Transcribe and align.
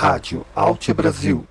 Rádio 0.00 0.46
Alt 0.56 0.94
Brasil. 0.94 1.46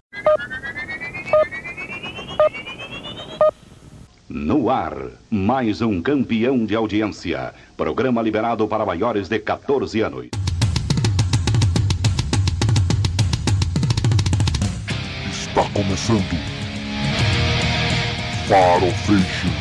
No 4.27 4.71
ar, 4.71 4.95
mais 5.29 5.83
um 5.83 6.01
campeão 6.01 6.65
de 6.65 6.73
audiência. 6.75 7.53
Programa 7.77 8.23
liberado 8.23 8.67
para 8.67 8.83
maiores 8.83 9.29
de 9.29 9.37
14 9.37 10.01
anos. 10.01 10.29
Está 15.31 15.69
começando. 15.71 16.35
Farofation. 18.47 19.58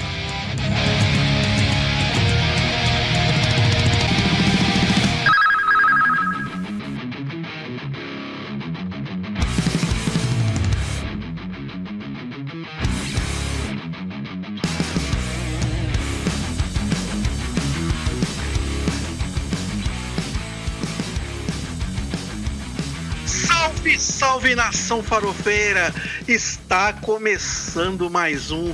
Salve, 24.38 24.54
nação 24.54 25.02
farofeira! 25.02 25.92
Está 26.28 26.92
começando 26.92 28.08
mais 28.08 28.52
um 28.52 28.72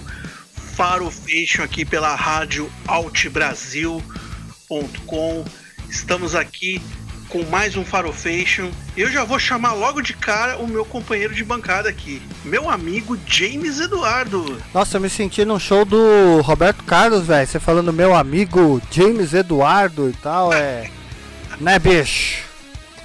Farofation 0.77 1.63
aqui 1.63 1.87
pela 1.87 2.15
rádio 2.15 2.71
altbrasil.com. 2.87 5.45
Estamos 5.89 6.35
aqui 6.35 6.83
com 7.31 7.45
mais 7.45 7.77
um 7.77 7.85
Farofation. 7.85 8.71
Eu 8.95 9.11
já 9.11 9.25
vou 9.25 9.39
chamar 9.39 9.73
logo 9.73 10.03
de 10.03 10.13
cara 10.13 10.59
o 10.59 10.69
meu 10.69 10.85
companheiro 10.85 11.35
de 11.35 11.43
bancada 11.43 11.89
aqui, 11.89 12.21
meu 12.45 12.69
amigo 12.69 13.19
James 13.27 13.81
Eduardo. 13.81 14.61
Nossa, 14.75 14.99
eu 14.99 15.01
me 15.01 15.09
senti 15.09 15.47
num 15.47 15.59
show 15.59 15.87
do 15.87 16.43
Roberto 16.43 16.85
Carlos, 16.85 17.27
velho. 17.27 17.47
Você 17.47 17.59
falando 17.59 17.91
meu 17.91 18.15
amigo 18.15 18.83
James 18.91 19.33
Eduardo 19.33 20.11
e 20.11 20.13
tal, 20.13 20.53
é. 20.53 20.91
né, 21.59 21.79
bicho? 21.79 22.44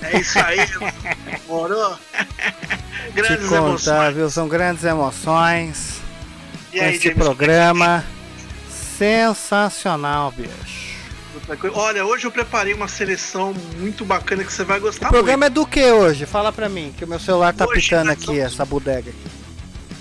É 0.02 0.19
isso 0.19 0.39
aí, 0.39 0.59
morou? 1.47 1.97
Grandes 3.14 3.50
contar, 3.50 3.58
emoções. 3.58 4.16
viu? 4.16 4.30
São 4.30 4.47
grandes 4.47 4.83
emoções. 4.83 6.00
E 6.72 6.80
aí, 6.80 6.95
Esse 6.95 7.06
James, 7.09 7.17
programa 7.23 8.06
sensacional, 8.69 10.31
bicho. 10.31 10.89
Olha, 11.73 12.06
hoje 12.06 12.25
eu 12.28 12.31
preparei 12.31 12.73
uma 12.73 12.88
seleção 12.88 13.53
muito 13.78 14.03
bacana 14.06 14.44
que 14.44 14.52
você 14.53 14.64
vai 14.64 14.80
gostar 14.80 15.08
O 15.08 15.11
programa 15.11 15.45
é 15.45 15.50
do 15.50 15.66
que 15.66 15.83
hoje? 15.83 16.25
Fala 16.25 16.52
pra 16.52 16.67
mim, 16.69 16.94
que 16.97 17.03
o 17.06 17.08
meu 17.08 17.19
celular 17.19 17.53
tá 17.53 17.66
Hoje 17.66 17.81
pitando 17.81 18.09
aqui, 18.11 18.25
vamos- 18.28 18.41
essa 18.41 18.66
bodega. 18.66 19.09
aqui. 19.09 19.13
muito. 19.13 19.39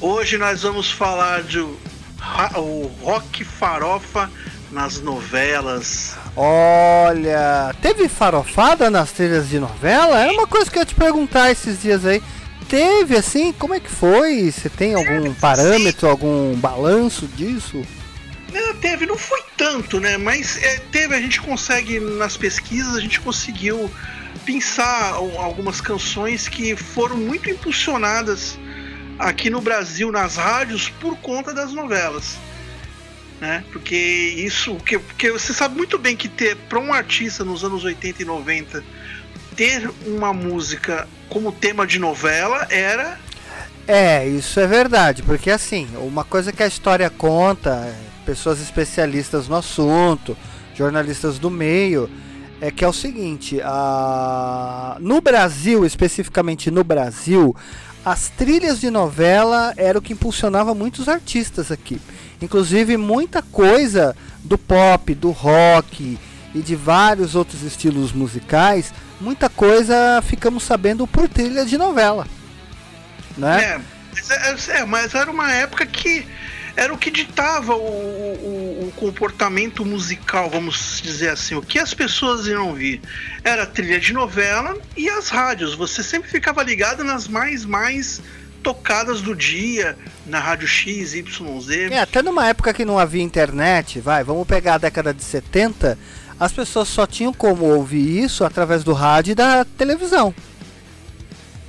Hoje 0.00 0.36
nós 0.36 0.62
vamos 0.62 0.90
falar 0.90 1.42
de 1.42 1.60
o 1.60 2.90
rock 3.02 3.44
farofa 3.44 4.30
nas 4.70 5.00
novelas. 5.00 6.14
Olha, 6.36 7.74
teve 7.80 8.08
farofada 8.08 8.90
nas 8.90 9.12
trilhas 9.12 9.48
de 9.48 9.58
novela? 9.58 10.20
Era 10.20 10.32
uma 10.32 10.46
coisa 10.46 10.70
que 10.70 10.78
eu 10.78 10.82
ia 10.82 10.86
te 10.86 10.94
perguntar 10.94 11.50
esses 11.50 11.80
dias 11.80 12.04
aí. 12.04 12.22
Teve 12.68 13.16
assim? 13.16 13.52
Como 13.52 13.74
é 13.74 13.80
que 13.80 13.88
foi? 13.90 14.50
Você 14.52 14.68
tem 14.68 14.94
algum 14.94 15.32
parâmetro, 15.34 16.08
algum 16.08 16.54
balanço 16.56 17.26
disso? 17.26 17.82
Não, 18.52 18.74
teve, 18.74 19.06
não 19.06 19.16
foi 19.16 19.42
tanto, 19.56 19.98
né? 20.00 20.16
Mas 20.18 20.62
é, 20.62 20.78
teve, 20.92 21.14
a 21.14 21.20
gente 21.20 21.40
consegue, 21.40 21.98
nas 21.98 22.36
pesquisas, 22.36 22.94
a 22.94 23.00
gente 23.00 23.20
conseguiu 23.20 23.90
pensar 24.44 25.12
al- 25.14 25.40
algumas 25.40 25.80
canções 25.80 26.46
que 26.48 26.76
foram 26.76 27.16
muito 27.16 27.48
impulsionadas 27.50 28.58
aqui 29.18 29.50
no 29.50 29.60
Brasil, 29.60 30.12
nas 30.12 30.36
rádios, 30.36 30.88
por 31.00 31.16
conta 31.18 31.52
das 31.54 31.72
novelas. 31.72 32.36
Né? 33.40 33.64
Porque 33.72 33.94
isso, 33.94 34.74
porque, 34.74 34.98
porque 34.98 35.30
você 35.30 35.54
sabe 35.54 35.76
muito 35.76 35.96
bem 35.96 36.16
que 36.16 36.28
ter 36.28 36.56
para 36.56 36.78
um 36.78 36.92
artista 36.92 37.44
nos 37.44 37.62
anos 37.62 37.84
80 37.84 38.22
e 38.22 38.24
90 38.24 38.82
ter 39.54 39.90
uma 40.06 40.32
música 40.32 41.08
como 41.28 41.52
tema 41.52 41.86
de 41.86 41.98
novela 41.98 42.66
era 42.70 43.18
É, 43.86 44.26
isso 44.26 44.58
é 44.58 44.66
verdade, 44.66 45.22
porque 45.22 45.50
assim, 45.50 45.88
uma 45.96 46.24
coisa 46.24 46.52
que 46.52 46.62
a 46.62 46.66
história 46.66 47.08
conta, 47.08 47.70
é, 47.70 47.94
pessoas 48.26 48.60
especialistas 48.60 49.48
no 49.48 49.56
assunto, 49.56 50.36
jornalistas 50.74 51.38
do 51.38 51.50
meio, 51.50 52.10
é 52.60 52.70
que 52.70 52.84
é 52.84 52.88
o 52.88 52.92
seguinte, 52.92 53.60
a... 53.62 54.96
no 55.00 55.20
Brasil, 55.20 55.84
especificamente 55.84 56.70
no 56.70 56.82
Brasil, 56.82 57.54
as 58.04 58.28
trilhas 58.30 58.80
de 58.80 58.90
novela 58.90 59.72
era 59.76 59.98
o 59.98 60.02
que 60.02 60.12
impulsionava 60.12 60.74
muitos 60.74 61.08
artistas 61.08 61.70
aqui. 61.70 62.00
Inclusive 62.40 62.96
muita 62.96 63.42
coisa 63.42 64.16
do 64.44 64.56
pop, 64.56 65.14
do 65.14 65.30
rock 65.30 66.18
e 66.54 66.60
de 66.60 66.76
vários 66.76 67.34
outros 67.34 67.62
estilos 67.62 68.12
musicais, 68.12 68.92
muita 69.20 69.48
coisa 69.48 70.22
ficamos 70.22 70.62
sabendo 70.62 71.06
por 71.06 71.28
trilha 71.28 71.64
de 71.64 71.76
novela. 71.76 72.26
Né? 73.36 73.64
É, 73.64 73.80
mas, 74.14 74.68
é, 74.68 74.78
é, 74.78 74.84
mas 74.84 75.14
era 75.14 75.30
uma 75.30 75.52
época 75.52 75.84
que 75.86 76.26
era 76.76 76.94
o 76.94 76.98
que 76.98 77.10
ditava 77.10 77.74
o, 77.74 77.80
o- 77.80 78.88
o 78.88 78.92
comportamento 78.94 79.84
musical, 79.84 80.48
vamos 80.48 81.00
dizer 81.02 81.30
assim, 81.30 81.56
o 81.56 81.62
que 81.62 81.76
as 81.78 81.92
pessoas 81.92 82.46
iam 82.46 82.68
ouvir. 82.68 83.00
Era 83.42 83.66
trilha 83.66 83.98
de 83.98 84.12
novela 84.12 84.76
e 84.96 85.08
as 85.10 85.28
rádios. 85.28 85.74
Você 85.74 86.04
sempre 86.04 86.30
ficava 86.30 86.62
ligado 86.62 87.02
nas 87.02 87.26
mais, 87.26 87.64
mais 87.64 88.20
tocadas 88.62 89.20
do 89.20 89.34
dia, 89.34 89.96
na 90.26 90.38
rádio 90.38 90.68
X, 90.68 91.14
YZ. 91.14 91.90
É, 91.90 92.00
até 92.00 92.22
numa 92.22 92.46
época 92.46 92.74
que 92.74 92.84
não 92.84 92.98
havia 92.98 93.22
internet, 93.22 94.00
vai, 94.00 94.22
vamos 94.24 94.46
pegar 94.46 94.74
a 94.74 94.78
década 94.78 95.14
de 95.14 95.22
70, 95.22 95.98
as 96.38 96.52
pessoas 96.52 96.88
só 96.88 97.06
tinham 97.06 97.32
como 97.32 97.64
ouvir 97.64 98.24
isso 98.24 98.44
através 98.44 98.84
do 98.84 98.92
rádio 98.92 99.32
e 99.32 99.34
da 99.34 99.64
televisão. 99.64 100.34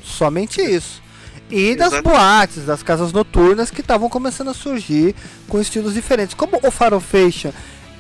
Somente 0.03 0.61
isso. 0.61 1.01
E 1.49 1.75
das 1.75 1.93
Exato. 1.93 2.09
boates, 2.09 2.65
das 2.65 2.83
casas 2.83 3.11
noturnas 3.11 3.71
que 3.71 3.81
estavam 3.81 4.07
começando 4.07 4.49
a 4.49 4.53
surgir 4.53 5.15
com 5.47 5.59
estilos 5.59 5.95
diferentes. 5.95 6.35
Como 6.35 6.59
o 6.61 6.69
Farofation 6.69 7.51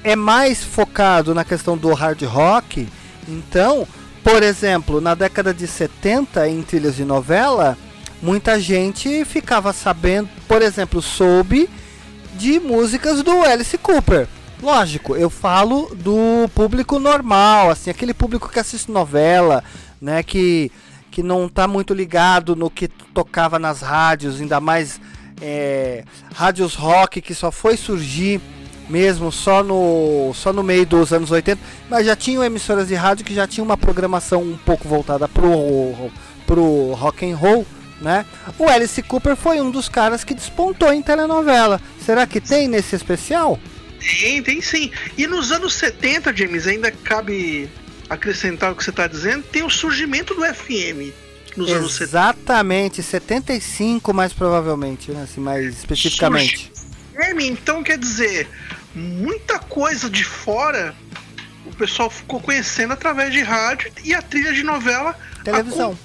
é 0.03 0.15
mais 0.15 0.63
focado 0.63 1.33
na 1.33 1.43
questão 1.43 1.75
do 1.75 1.91
hard 1.93 2.21
rock, 2.23 2.87
então, 3.27 3.87
por 4.23 4.43
exemplo, 4.43 5.01
na 5.01 5.15
década 5.15 5.51
de 5.53 5.65
70, 5.65 6.47
em 6.47 6.61
trilhas 6.61 6.95
de 6.95 7.03
novela, 7.03 7.75
muita 8.21 8.59
gente 8.59 9.23
ficava 9.25 9.73
sabendo, 9.73 10.29
por 10.47 10.61
exemplo, 10.61 11.01
soube 11.01 11.69
de 12.35 12.59
músicas 12.59 13.21
do 13.23 13.31
Alice 13.43 13.77
Cooper. 13.77 14.27
Lógico, 14.61 15.15
eu 15.15 15.29
falo 15.29 15.93
do 15.95 16.49
público 16.53 16.99
normal, 16.99 17.69
assim, 17.69 17.89
aquele 17.89 18.13
público 18.13 18.49
que 18.49 18.59
assiste 18.59 18.91
novela, 18.91 19.63
né, 20.01 20.21
que, 20.21 20.69
que 21.09 21.23
não 21.23 21.47
tá 21.47 21.67
muito 21.67 21.93
ligado 21.93 22.55
no 22.55 22.69
que 22.69 22.87
tocava 22.87 23.57
nas 23.57 23.81
rádios, 23.81 24.41
ainda 24.41 24.59
mais 24.59 24.99
é, 25.41 26.03
rádios 26.33 26.75
rock 26.75 27.21
que 27.21 27.33
só 27.33 27.51
foi 27.51 27.77
surgir 27.77 28.41
mesmo 28.89 29.31
só 29.31 29.63
no, 29.63 30.31
só 30.33 30.51
no 30.51 30.63
meio 30.63 30.85
dos 30.85 31.13
anos 31.13 31.29
80, 31.29 31.61
mas 31.89 32.05
já 32.05 32.15
tinham 32.15 32.43
emissoras 32.43 32.87
de 32.87 32.95
rádio 32.95 33.23
que 33.23 33.35
já 33.35 33.47
tinham 33.47 33.63
uma 33.63 33.77
programação 33.77 34.41
um 34.41 34.57
pouco 34.57 34.87
voltada 34.87 35.27
pro, 35.27 36.09
pro 36.45 36.93
rock 36.93 37.29
and 37.29 37.35
roll, 37.35 37.65
né? 38.01 38.25
O 38.57 38.67
Alice 38.67 39.01
Cooper 39.03 39.35
foi 39.35 39.59
um 39.61 39.69
dos 39.71 39.89
caras 39.89 40.23
que 40.23 40.33
despontou 40.33 40.91
em 40.93 41.01
telenovela. 41.01 41.81
Será 42.05 42.25
que 42.25 42.39
tem 42.39 42.67
nesse 42.67 42.95
especial? 42.95 43.59
Tem, 43.99 44.41
tem 44.41 44.61
sim. 44.61 44.91
E 45.17 45.27
nos 45.27 45.51
anos 45.51 45.73
70, 45.73 46.35
James, 46.35 46.65
ainda 46.67 46.91
cabe 46.91 47.69
acrescentar 48.09 48.71
o 48.71 48.75
que 48.75 48.83
você 48.83 48.89
está 48.89 49.05
dizendo, 49.07 49.43
tem 49.43 49.63
o 49.63 49.69
surgimento 49.69 50.33
do 50.33 50.41
FM 50.43 51.13
nos 51.55 51.69
anos 51.71 51.91
70. 51.93 52.03
Exatamente, 52.09 53.03
75 53.03 54.13
mais 54.13 54.33
provavelmente, 54.33 55.11
né? 55.11 55.23
assim, 55.23 55.39
mais 55.41 55.77
especificamente. 55.77 56.71
FM, 57.15 57.39
então 57.41 57.83
quer 57.83 57.97
dizer, 57.97 58.47
muita 58.95 59.59
coisa 59.59 60.09
de 60.09 60.23
fora 60.23 60.95
o 61.65 61.75
pessoal 61.75 62.09
ficou 62.09 62.39
conhecendo 62.39 62.93
através 62.93 63.31
de 63.33 63.41
rádio 63.41 63.91
e 64.03 64.13
a 64.13 64.21
trilha 64.21 64.53
de 64.53 64.63
novela 64.63 65.15
Televisão. 65.43 65.91
acom- 65.91 65.97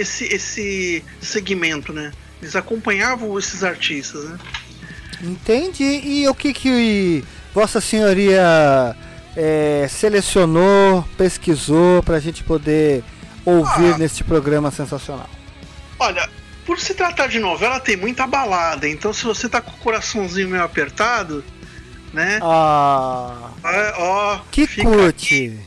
esse 0.00 0.24
esse 0.26 1.04
segmento, 1.20 1.92
né? 1.92 2.12
Eles 2.40 2.56
acompanhavam 2.56 3.38
esses 3.38 3.62
artistas, 3.62 4.24
né? 4.24 4.38
Entendi. 5.22 6.00
E 6.04 6.28
o 6.28 6.34
que 6.34 6.52
que 6.54 7.22
Vossa 7.54 7.80
Senhoria 7.80 8.96
é, 9.36 9.86
selecionou, 9.88 11.04
pesquisou 11.16 12.02
para 12.02 12.16
a 12.16 12.20
gente 12.20 12.42
poder 12.42 13.04
ouvir 13.44 13.94
Ah. 13.94 13.98
neste 13.98 14.24
programa 14.24 14.70
sensacional? 14.70 15.28
Olha, 15.98 16.28
por 16.64 16.78
se 16.80 16.94
tratar 16.94 17.26
de 17.26 17.38
novela, 17.38 17.78
tem 17.80 17.96
muita 17.96 18.26
balada. 18.26 18.88
Então, 18.88 19.12
se 19.12 19.24
você 19.24 19.48
tá 19.48 19.60
com 19.60 19.70
o 19.72 19.78
coraçãozinho 19.78 20.48
meio 20.48 20.62
apertado, 20.62 21.44
né? 22.12 22.38
Ah, 22.42 23.50
Ó, 23.62 23.92
ó, 23.98 24.40
que 24.50 24.66
curte. 24.82 25.58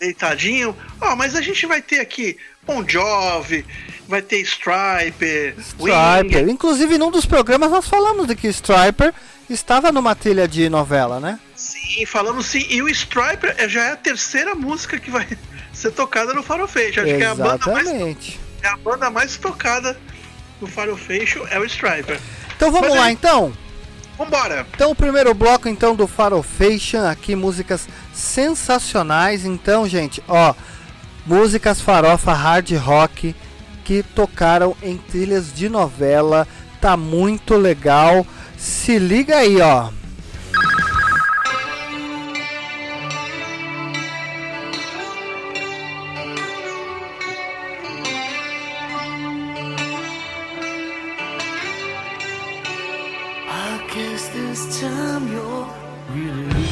deitadinho. 0.00 0.76
Ó, 1.00 1.14
mas 1.14 1.36
a 1.36 1.40
gente 1.40 1.64
vai 1.66 1.80
ter 1.80 2.00
aqui 2.00 2.36
Bon 2.66 2.84
Jovi, 2.86 3.64
vai 4.08 4.20
ter 4.20 4.40
Striper. 4.40 5.54
Striper. 5.58 6.44
Wing. 6.44 6.50
Inclusive, 6.50 6.98
num 6.98 7.10
dos 7.10 7.24
programas 7.24 7.70
nós 7.70 7.88
falamos 7.88 8.26
de 8.26 8.34
que 8.34 8.48
Striper 8.48 9.14
estava 9.48 9.92
numa 9.92 10.14
trilha 10.14 10.48
de 10.48 10.68
novela, 10.68 11.20
né? 11.20 11.38
Sim, 11.54 12.04
falamos 12.06 12.46
sim. 12.46 12.66
E 12.68 12.82
o 12.82 12.88
Striper 12.88 13.54
é, 13.56 13.68
já 13.68 13.84
é 13.84 13.92
a 13.92 13.96
terceira 13.96 14.54
música 14.54 14.98
que 14.98 15.10
vai 15.10 15.26
ser 15.72 15.92
tocada 15.92 16.34
no 16.34 16.42
Farofeixo. 16.42 17.00
Acho 17.00 17.08
Exatamente. 17.08 17.18
que 17.18 17.24
é 17.24 17.28
a 17.28 17.34
banda 17.34 17.72
mais. 17.72 18.38
É 18.62 18.68
a 18.68 18.76
banda 18.76 19.10
mais 19.10 19.36
tocada 19.36 19.96
do 20.60 20.66
Farofeixo 20.66 21.46
é 21.50 21.58
o 21.58 21.64
Striper. 21.64 22.18
Então 22.56 22.72
vamos 22.72 22.88
Mas, 22.88 22.98
lá, 22.98 23.08
é 23.08 23.12
então. 23.12 23.52
Vambora! 24.18 24.66
Então, 24.74 24.90
o 24.90 24.94
primeiro 24.94 25.34
bloco 25.34 25.68
então 25.68 25.94
do 25.94 26.06
Farofation, 26.06 27.06
aqui 27.06 27.36
músicas 27.36 27.86
sensacionais. 28.14 29.44
Então, 29.44 29.86
gente, 29.86 30.22
ó 30.26 30.54
músicas 31.26 31.80
farofa 31.80 32.32
hard 32.32 32.72
rock 32.76 33.34
que 33.84 34.02
tocaram 34.02 34.76
em 34.82 34.96
trilhas 34.96 35.52
de 35.52 35.68
novela. 35.68 36.46
Tá 36.80 36.96
muito 36.96 37.56
legal. 37.56 38.26
Se 38.56 38.98
liga 38.98 39.36
aí, 39.36 39.60
ó. 39.60 39.90
guess 53.96 54.28
this 54.28 54.78
time 54.78 55.32
you're 55.32 55.66
really 56.10 56.65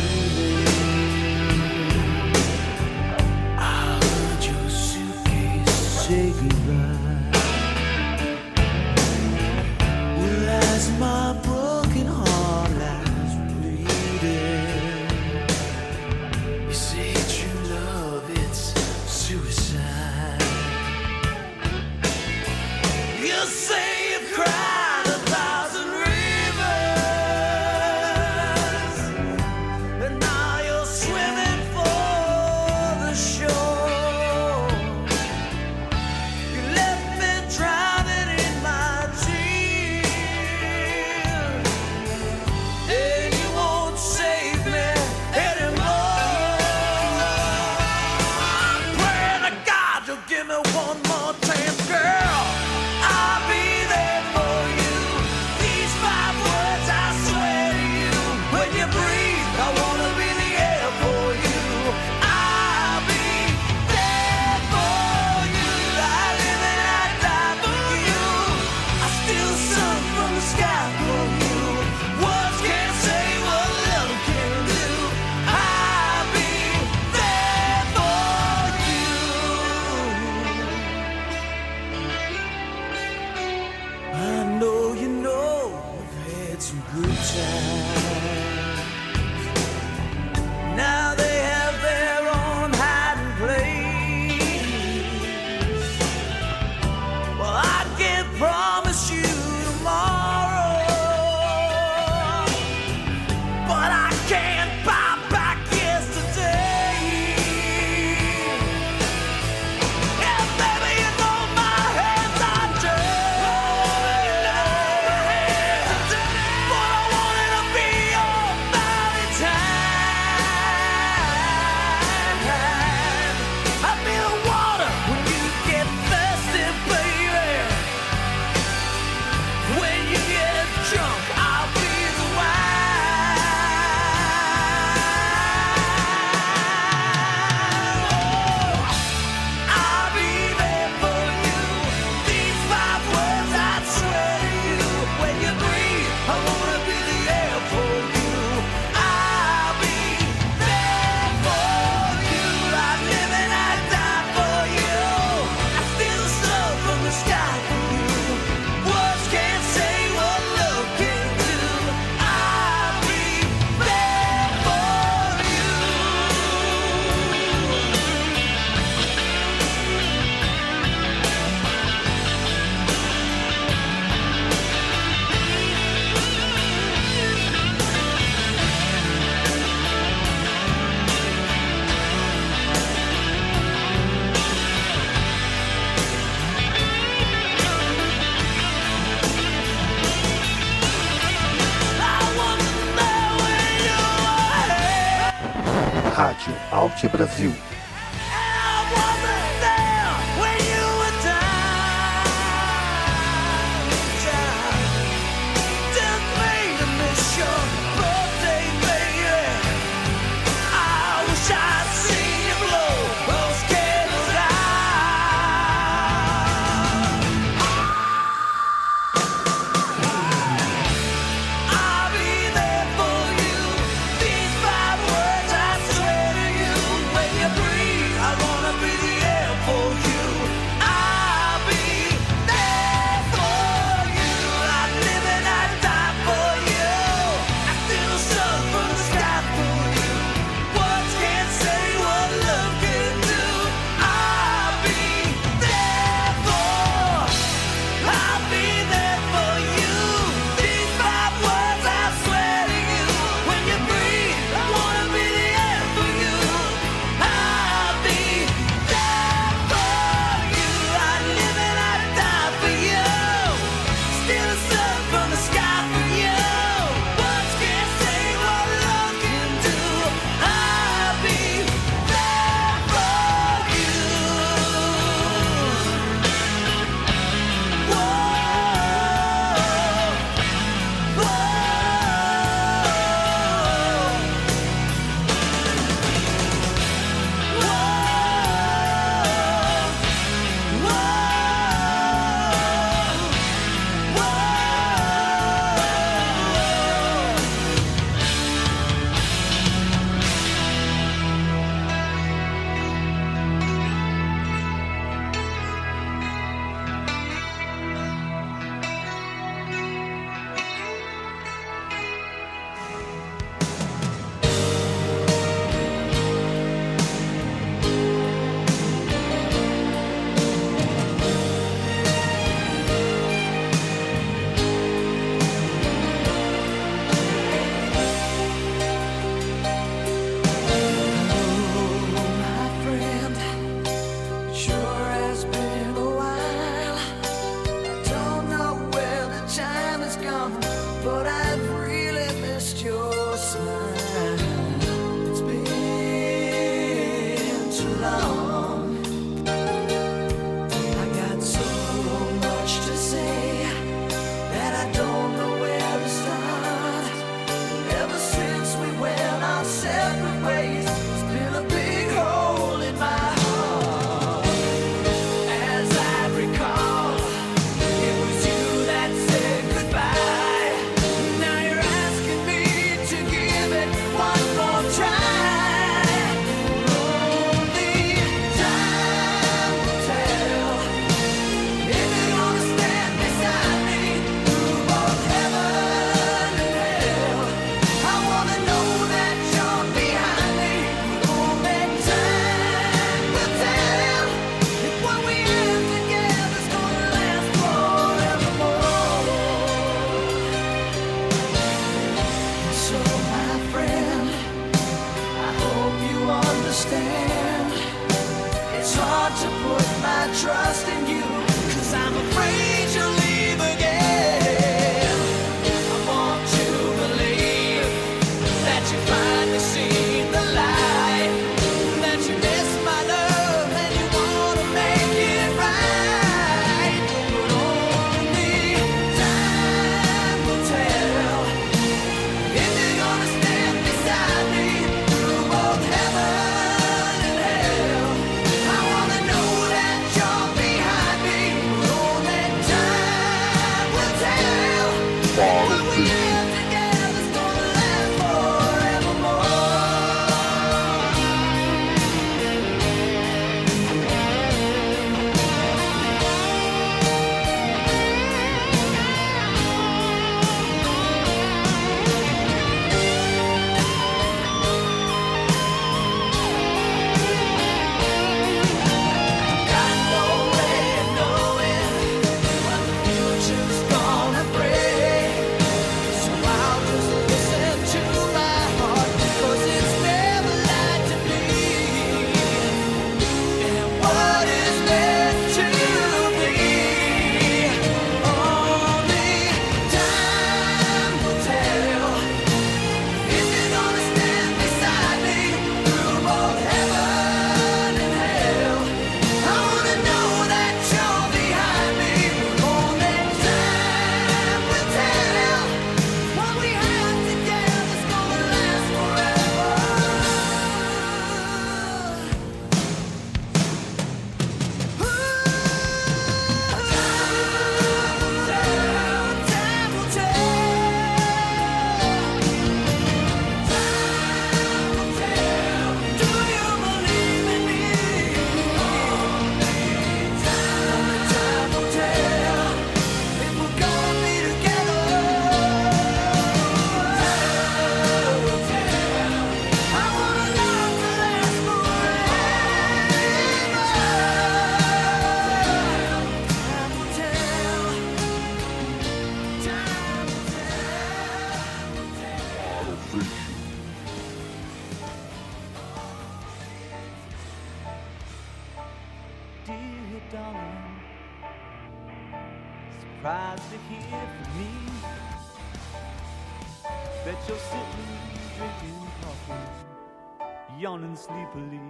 Bet 567.24 567.36
you're 567.48 567.56
sitting, 567.56 568.18
drinking 568.58 569.00
coffee, 569.22 570.78
yawning 570.78 571.16
sleepily. 571.16 571.80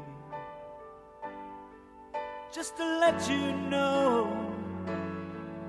Just 2.52 2.76
to 2.76 2.84
let 3.00 3.28
you 3.28 3.50
know, 3.50 4.30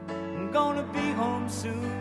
I'm 0.07 0.51
gonna 0.51 0.83
be 0.93 1.09
home 1.13 1.49
soon. 1.49 1.91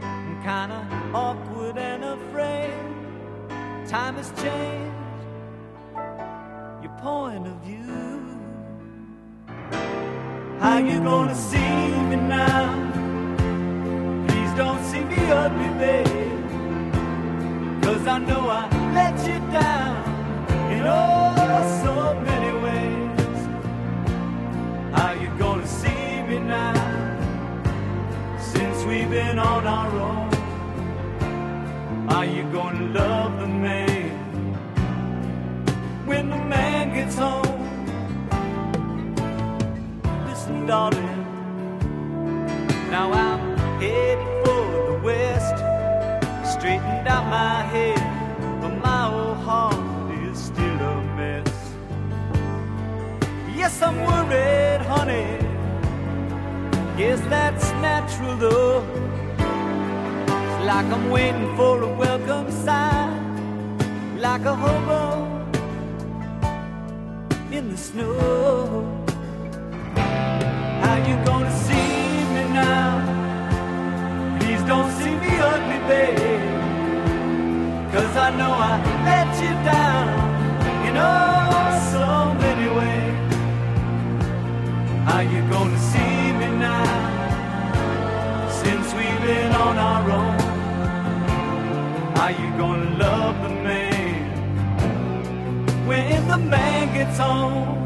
I'm 0.00 0.42
kinda 0.44 0.80
awkward 1.12 1.76
and 1.76 2.04
afraid. 2.04 2.70
Time 3.88 4.14
has 4.14 4.30
changed 4.40 5.24
your 6.84 6.92
point 7.02 7.48
of 7.48 7.56
view. 7.64 8.38
How 10.60 10.78
you 10.78 11.00
gonna 11.00 11.34
see 11.34 11.88
me 12.10 12.14
now? 12.14 12.85
Me 15.26 15.32
ugly, 15.32 15.68
babe. 15.80 16.06
Cause 17.82 18.06
I 18.06 18.18
know 18.18 18.48
I 18.48 18.68
let 18.94 19.18
you 19.26 19.38
down 19.50 19.96
in 20.70 20.86
oh 20.86 21.34
so 21.82 21.94
many 22.28 22.52
ways. 22.64 23.40
How 24.96 25.10
you 25.20 25.28
gonna 25.36 25.66
see 25.66 26.22
me 26.28 26.38
now? 26.38 26.74
Since 28.38 28.84
we've 28.84 29.10
been 29.10 29.40
on 29.40 29.66
our 29.66 29.90
own, 30.08 30.30
are 32.08 32.26
you 32.26 32.44
gonna 32.52 32.86
love 33.00 33.40
the 33.40 33.48
man 33.48 34.10
when 36.06 36.30
the 36.30 36.38
man 36.54 36.94
gets 36.94 37.16
home? 37.16 37.62
Listen, 40.28 40.66
darling. 40.66 41.24
Now 42.92 43.12
I'm 43.12 43.35
my 47.36 47.62
head, 47.74 48.02
but 48.62 48.74
my 48.88 49.02
old 49.18 49.38
heart 49.48 50.10
is 50.26 50.36
still 50.50 50.78
a 50.92 50.94
mess. 51.18 51.56
Yes, 53.60 53.74
I'm 53.86 53.98
worried, 54.08 54.82
honey. 54.92 55.28
Yes, 57.02 57.20
that's 57.34 57.66
natural 57.88 58.34
though. 58.44 58.80
It's 60.44 60.58
like 60.70 60.88
I'm 60.96 61.06
waiting 61.16 61.50
for 61.58 61.74
a 61.88 61.90
welcome 62.04 62.48
sign, 62.64 63.12
like 64.26 64.44
a 64.52 64.56
hobo 64.64 65.02
in 67.56 67.64
the 67.72 67.80
snow. 67.88 68.14
How 70.82 70.96
you 71.08 71.16
gonna 71.30 71.54
see 71.66 71.96
me 72.34 72.44
now? 72.64 72.90
Please 74.38 74.62
don't 74.72 74.92
see 75.00 75.14
me 75.22 75.32
ugly, 75.52 75.80
babe. 75.90 76.55
Cause 77.96 78.14
I 78.14 78.30
know 78.36 78.52
I 78.52 78.76
let 79.08 79.30
you 79.42 79.54
down 79.64 80.06
in 80.86 80.96
oh 80.98 81.80
so 81.94 82.06
many 82.44 82.68
ways. 82.78 83.16
How 85.06 85.20
you 85.20 85.40
gonna 85.48 85.78
see 85.78 86.32
me 86.40 86.48
now? 86.58 86.84
Since 88.50 88.92
we've 88.92 89.22
been 89.22 89.50
on 89.50 89.78
our 89.78 90.10
own. 90.10 90.38
How 92.16 92.28
you 92.28 92.48
gonna 92.58 92.98
love 92.98 93.34
the 93.42 93.54
man 93.64 94.14
when 95.88 96.28
the 96.28 96.36
man 96.36 96.92
gets 96.92 97.16
home? 97.16 97.80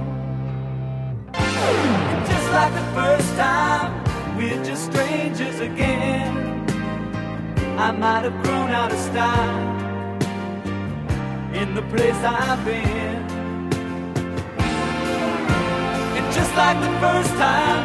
Just 2.30 2.50
like 2.50 2.72
the 2.74 2.86
first 2.98 3.30
time, 3.36 3.92
we're 4.36 4.64
just 4.64 4.86
strangers 4.90 5.60
again. 5.60 6.34
I 7.78 7.92
might 7.92 8.24
have 8.24 8.42
grown 8.42 8.70
out 8.70 8.90
of 8.90 8.98
style 8.98 9.89
in 11.60 11.74
the 11.74 11.82
place 11.82 12.16
I've 12.24 12.64
been. 12.64 13.22
And 16.16 16.26
just 16.32 16.52
like 16.56 16.78
the 16.80 16.92
first 17.04 17.32
time, 17.36 17.84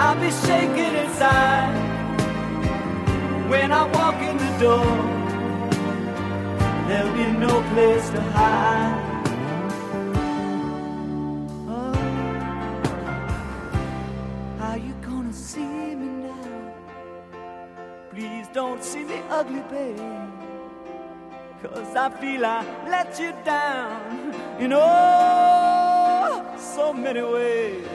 I'll 0.00 0.20
be 0.20 0.30
shaking 0.46 0.94
inside 1.04 1.74
when 3.48 3.70
I 3.70 3.84
walk 3.98 4.16
in 4.30 4.36
the 4.36 4.52
door. 4.58 4.92
There'll 6.88 7.12
be 7.12 7.26
no 7.46 7.54
place 7.72 8.10
to 8.10 8.20
hide. 8.20 8.98
Oh. 11.68 11.94
How 14.58 14.74
you 14.74 14.94
gonna 15.08 15.32
see 15.32 15.94
me 16.00 16.08
now? 16.26 16.74
Please 18.10 18.48
don't 18.52 18.82
see 18.82 19.04
me 19.04 19.22
ugly, 19.30 19.62
babe. 19.70 20.45
Cause 21.62 21.96
I 21.96 22.10
feel 22.20 22.44
I 22.44 22.64
let 22.86 23.18
you 23.18 23.32
down 23.44 24.34
in 24.60 24.72
oh 24.74 26.54
so 26.58 26.92
many 26.92 27.22
ways. 27.22 27.86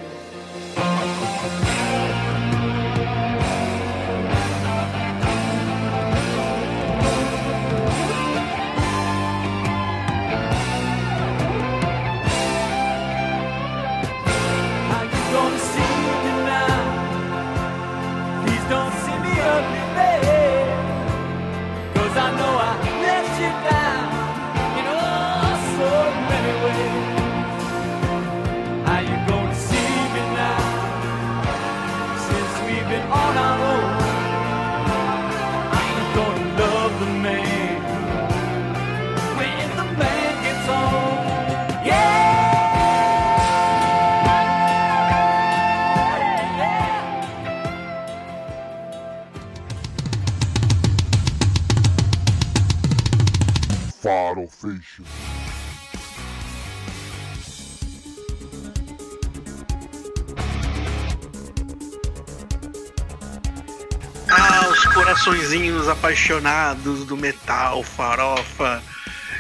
Ah, 64.30 64.70
os 64.70 64.86
coraçõezinhos 64.94 65.90
apaixonados 65.90 67.06
do 67.06 67.18
metal, 67.18 67.84
farofa. 67.84 68.82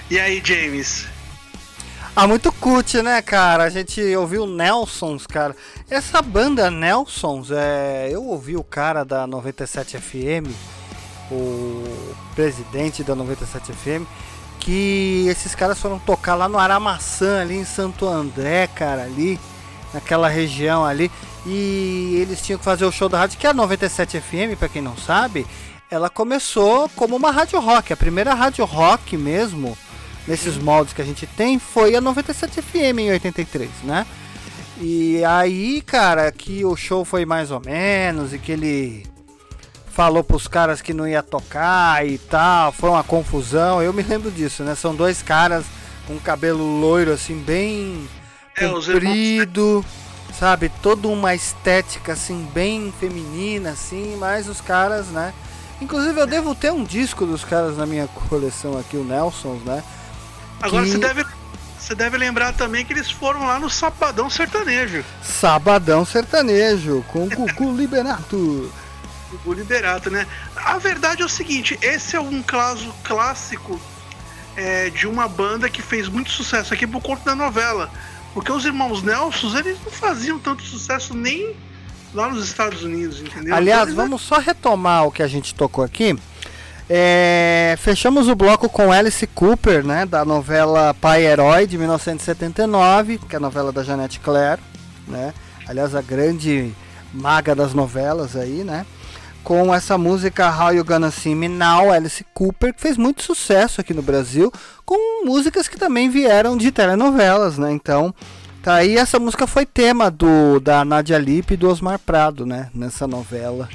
E 0.10 0.20
aí, 0.20 0.41
James? 0.44 1.08
Ah, 2.13 2.28
muito 2.28 2.52
cult, 2.52 3.02
né, 3.02 3.22
cara? 3.22 3.63
A 3.63 3.70
gente 3.70 4.02
ouviu 4.17 4.46
Nelsons, 4.46 5.26
cara. 5.26 5.56
Essa 5.89 6.22
banda 6.22 6.70
Nelsons, 6.70 7.52
é... 7.52 8.10
eu 8.12 8.26
ouvi 8.26 8.58
o 8.58 8.63
cara 8.65 9.06
da 9.06 9.26
97 9.26 9.98
FM, 9.98 10.52
o 11.32 12.13
presidente 12.36 13.02
da 13.02 13.15
97 13.15 13.72
FM, 13.72 14.06
que 14.62 15.26
esses 15.28 15.54
caras 15.56 15.80
foram 15.80 16.00
tocar 16.00 16.36
lá 16.36 16.47
no 16.47 16.58
Aramaçã, 16.58 17.41
ali 17.41 17.58
em 17.58 17.65
Santo 17.65 18.08
André, 18.08 18.67
cara, 18.67 19.04
ali, 19.04 19.39
naquela 19.93 20.30
região 20.30 20.86
ali. 20.86 21.12
E 21.45 22.19
eles 22.21 22.41
tinham 22.41 22.60
que 22.60 22.63
fazer 22.63 22.86
o 22.86 22.91
show 22.91 23.10
da 23.10 23.17
rádio, 23.17 23.39
que 23.39 23.47
é 23.47 23.50
a 23.50 23.54
97 23.54 24.21
FM, 24.21 24.58
pra 24.58 24.69
quem 24.69 24.82
não 24.82 24.95
sabe, 24.95 25.45
ela 25.89 26.10
começou 26.10 26.88
como 26.95 27.15
uma 27.15 27.32
rádio 27.32 27.60
rock. 27.60 27.91
A 27.91 27.97
primeira 27.97 28.36
rádio 28.36 28.63
rock 28.63 29.17
mesmo, 29.17 29.76
nesses 30.28 30.56
moldes 30.58 30.93
que 30.93 31.02
a 31.02 31.06
gente 31.06 31.26
tem, 31.26 31.58
foi 31.58 31.95
a 31.95 32.02
97 32.02 32.62
FM 32.62 33.00
em 33.00 33.12
83, 33.12 33.69
né? 33.84 34.06
E 34.80 35.24
aí, 35.26 35.82
cara, 35.82 36.32
que 36.32 36.63
o 36.63 36.76
show 36.76 37.04
foi 37.04 37.26
mais 37.26 37.50
ou 37.50 37.60
menos 37.60 38.32
e 38.34 38.38
que 38.38 38.52
ele 38.52 39.11
falou 39.93 40.23
pros 40.23 40.47
caras 40.47 40.82
que 40.82 40.93
não 40.93 41.08
ia 41.08 41.21
tocar 41.21 42.06
e 42.08 42.17
tal, 42.17 42.71
foi 42.71 42.89
uma 42.89 43.04
confusão. 43.04 43.82
Eu 43.82 43.93
me 43.93 44.01
lembro 44.04 44.32
disso, 44.32 44.63
né? 44.63 44.75
São 44.75 44.95
dois 44.95 45.21
caras 45.21 45.65
com 46.08 46.17
cabelo 46.19 46.80
loiro 46.80 47.12
assim 47.12 47.38
bem 47.38 48.08
É, 48.58 48.67
comprido, 48.67 49.86
sabe? 50.38 50.69
Toda 50.82 51.08
uma 51.08 51.36
estética 51.36 52.13
assim 52.13 52.47
bem 52.54 52.93
feminina 52.99 53.71
assim, 53.71 54.15
mas 54.19 54.47
os 54.47 54.62
caras, 54.62 55.08
né? 55.08 55.34
Inclusive 55.82 56.19
eu 56.19 56.27
devo 56.27 56.54
ter 56.54 56.71
um 56.71 56.84
disco 56.84 57.25
dos 57.25 57.43
caras 57.43 57.77
na 57.77 57.86
minha 57.86 58.08
coleção 58.08 58.77
aqui, 58.80 58.97
o 58.97 59.04
Nelsons, 59.04 59.62
né? 59.63 59.84
Agora 60.62 60.84
Que- 60.86 60.91
você 60.91 60.97
deve, 60.97 61.25
Você 61.80 61.95
deve 61.95 62.15
lembrar 62.15 62.54
também 62.54 62.86
que 62.86 62.93
eles 62.93 63.10
foram 63.10 63.43
lá 63.47 63.58
no 63.58 63.67
Sabadão 63.67 64.30
Sertanejo. 64.30 65.04
Sabadão 65.23 66.06
Sertanejo, 66.06 67.04
com 67.08 67.27
Gugu 67.27 67.75
Liberato. 67.75 68.71
O 69.46 69.54
Liberato, 69.54 70.10
né? 70.10 70.28
A 70.56 70.78
verdade 70.78 71.22
é 71.22 71.26
o 71.26 71.30
seguinte, 71.30 71.78
esse 71.82 72.15
é 72.15 72.20
um 72.20 72.41
caso 72.41 72.94
clássico 73.04 73.80
é, 74.56 74.89
de 74.89 75.08
uma 75.08 75.28
banda 75.28 75.70
que 75.70 75.82
fez 75.82 76.08
muito 76.10 76.32
sucesso 76.32 76.74
aqui 76.74 76.86
por 76.86 77.02
conta 77.02 77.24
da 77.26 77.36
novela. 77.36 77.89
Porque 78.34 78.52
os 78.52 78.63
irmãos 78.65 79.02
Nelson, 79.04 79.58
eles 79.58 79.78
não 79.84 79.91
faziam 79.91 80.39
tanto 80.39 80.63
sucesso 80.63 81.13
nem 81.13 81.56
lá 82.13 82.30
nos 82.30 82.44
Estados 82.46 82.84
Unidos, 82.84 83.20
entendeu? 83.22 83.56
Aliás, 83.56 83.84
Eles- 83.84 83.96
vamos 83.96 84.22
só 84.22 84.38
retomar 84.39 85.06
o 85.06 85.12
que 85.12 85.24
a 85.24 85.28
gente 85.28 85.54
tocou 85.56 85.84
aqui. 85.84 86.17
É, 86.89 87.76
fechamos 87.80 88.28
o 88.28 88.36
bloco 88.36 88.67
com 88.67 88.91
Alice 88.91 89.26
Cooper, 89.28 89.86
né, 89.86 90.06
da 90.06 90.26
novela 90.26 90.94
Pai 90.94 91.26
Herói 91.26 91.65
de 91.65 91.78
1979, 91.78 93.17
que 93.17 93.36
é 93.36 93.38
a 93.38 93.39
novela 93.39 93.72
da 93.72 93.82
Janete 93.84 94.20
Claire, 94.20 94.62
né? 95.08 95.34
Aliás, 95.65 95.96
a 95.96 96.02
grande 96.02 96.74
maga 97.13 97.56
das 97.56 97.74
novelas 97.74 98.36
aí, 98.36 98.63
né? 98.65 98.86
Com 99.43 99.73
essa 99.73 99.97
música 99.97 100.49
How 100.49 100.73
You 100.73 100.86
Gonna 100.86 101.12
See 101.12 101.34
Me 101.34 101.47
Now, 101.47 101.91
Alice 101.91 102.23
Cooper, 102.34 102.73
que 102.73 102.82
fez 102.82 102.95
muito 102.95 103.23
sucesso 103.23 103.82
aqui 103.82 103.93
no 103.93 104.01
Brasil, 104.01 104.51
com 104.86 105.25
músicas 105.25 105.67
que 105.67 105.77
também 105.77 106.10
vieram 106.10 106.56
de 106.56 106.71
telenovelas, 106.71 107.58
né? 107.58 107.71
Então, 107.71 108.13
tá 108.62 108.75
aí 108.75 108.97
essa 108.97 109.19
música 109.19 109.47
foi 109.47 109.65
tema 109.65 110.12
do 110.12 110.60
da 110.60 110.86
Nadia 110.86 111.17
Lippe 111.17 111.56
e 111.56 111.58
do 111.58 111.69
Osmar 111.69 111.99
Prado, 111.99 112.45
né, 112.45 112.69
nessa 112.73 113.08
novela. 113.08 113.67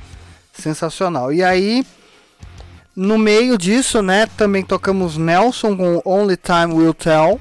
Sensacional. 0.53 1.33
E 1.33 1.43
aí, 1.43 1.85
no 2.95 3.19
meio 3.19 3.59
disso, 3.59 4.01
né, 4.01 4.27
também 4.37 4.65
tocamos 4.65 5.17
Nelson 5.17 5.77
com 5.77 6.01
Only 6.05 6.37
Time 6.37 6.73
Will 6.73 6.95
Tell, 6.95 7.41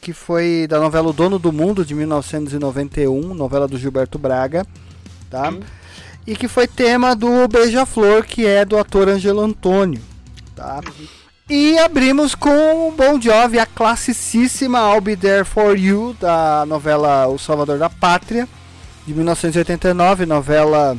que 0.00 0.12
foi 0.12 0.66
da 0.68 0.78
novela 0.78 1.08
O 1.08 1.12
Dono 1.12 1.38
do 1.38 1.52
Mundo 1.52 1.84
de 1.84 1.94
1991, 1.94 3.34
novela 3.34 3.68
do 3.68 3.76
Gilberto 3.76 4.18
Braga, 4.18 4.64
tá? 5.28 5.52
E 6.28 6.36
que 6.36 6.46
foi 6.46 6.66
tema 6.66 7.16
do 7.16 7.48
Beija-Flor, 7.48 8.22
que 8.22 8.46
é 8.46 8.62
do 8.62 8.76
ator 8.76 9.08
Angelo 9.08 9.40
Antônio, 9.40 10.02
tá? 10.54 10.78
E 11.48 11.78
abrimos 11.78 12.34
com 12.34 12.88
o 12.88 12.92
Bon 12.92 13.18
Jovi, 13.18 13.58
a 13.58 13.64
classicíssima 13.64 14.78
I'll 14.92 15.00
Be 15.00 15.16
There 15.16 15.42
For 15.42 15.74
You, 15.74 16.14
da 16.20 16.66
novela 16.66 17.26
O 17.28 17.38
Salvador 17.38 17.78
da 17.78 17.88
Pátria, 17.88 18.46
de 19.06 19.14
1989, 19.14 20.26
novela 20.26 20.98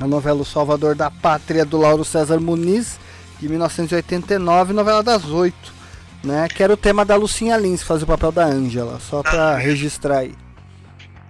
a 0.00 0.06
novela 0.08 0.40
O 0.40 0.44
Salvador 0.44 0.96
da 0.96 1.12
Pátria 1.12 1.64
do 1.64 1.78
Lauro 1.78 2.04
César 2.04 2.40
Muniz, 2.40 2.98
de 3.38 3.48
1989, 3.48 4.72
novela 4.72 5.00
das 5.00 5.26
oito, 5.26 5.72
né? 6.24 6.48
Que 6.48 6.64
era 6.64 6.72
o 6.72 6.76
tema 6.76 7.04
da 7.04 7.14
Lucinha 7.14 7.56
Lins, 7.56 7.84
fazia 7.84 8.02
o 8.02 8.08
papel 8.08 8.32
da 8.32 8.46
Ângela, 8.46 8.98
só 8.98 9.22
pra 9.22 9.54
registrar 9.54 10.18
aí. 10.18 10.34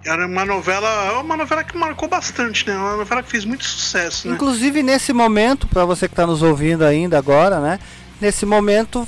Era 0.03 0.25
uma 0.25 0.45
novela, 0.45 0.87
é 0.87 1.11
uma 1.19 1.37
novela 1.37 1.63
que 1.63 1.77
marcou 1.77 2.09
bastante, 2.09 2.67
né? 2.67 2.75
Uma 2.75 2.97
novela 2.97 3.21
que 3.21 3.29
fez 3.29 3.45
muito 3.45 3.63
sucesso, 3.63 4.27
né? 4.27 4.33
Inclusive 4.33 4.81
nesse 4.81 5.13
momento, 5.13 5.67
para 5.67 5.85
você 5.85 6.07
que 6.07 6.13
está 6.13 6.25
nos 6.25 6.41
ouvindo 6.41 6.83
ainda 6.83 7.17
agora, 7.17 7.59
né? 7.59 7.79
Nesse 8.19 8.45
momento 8.45 9.07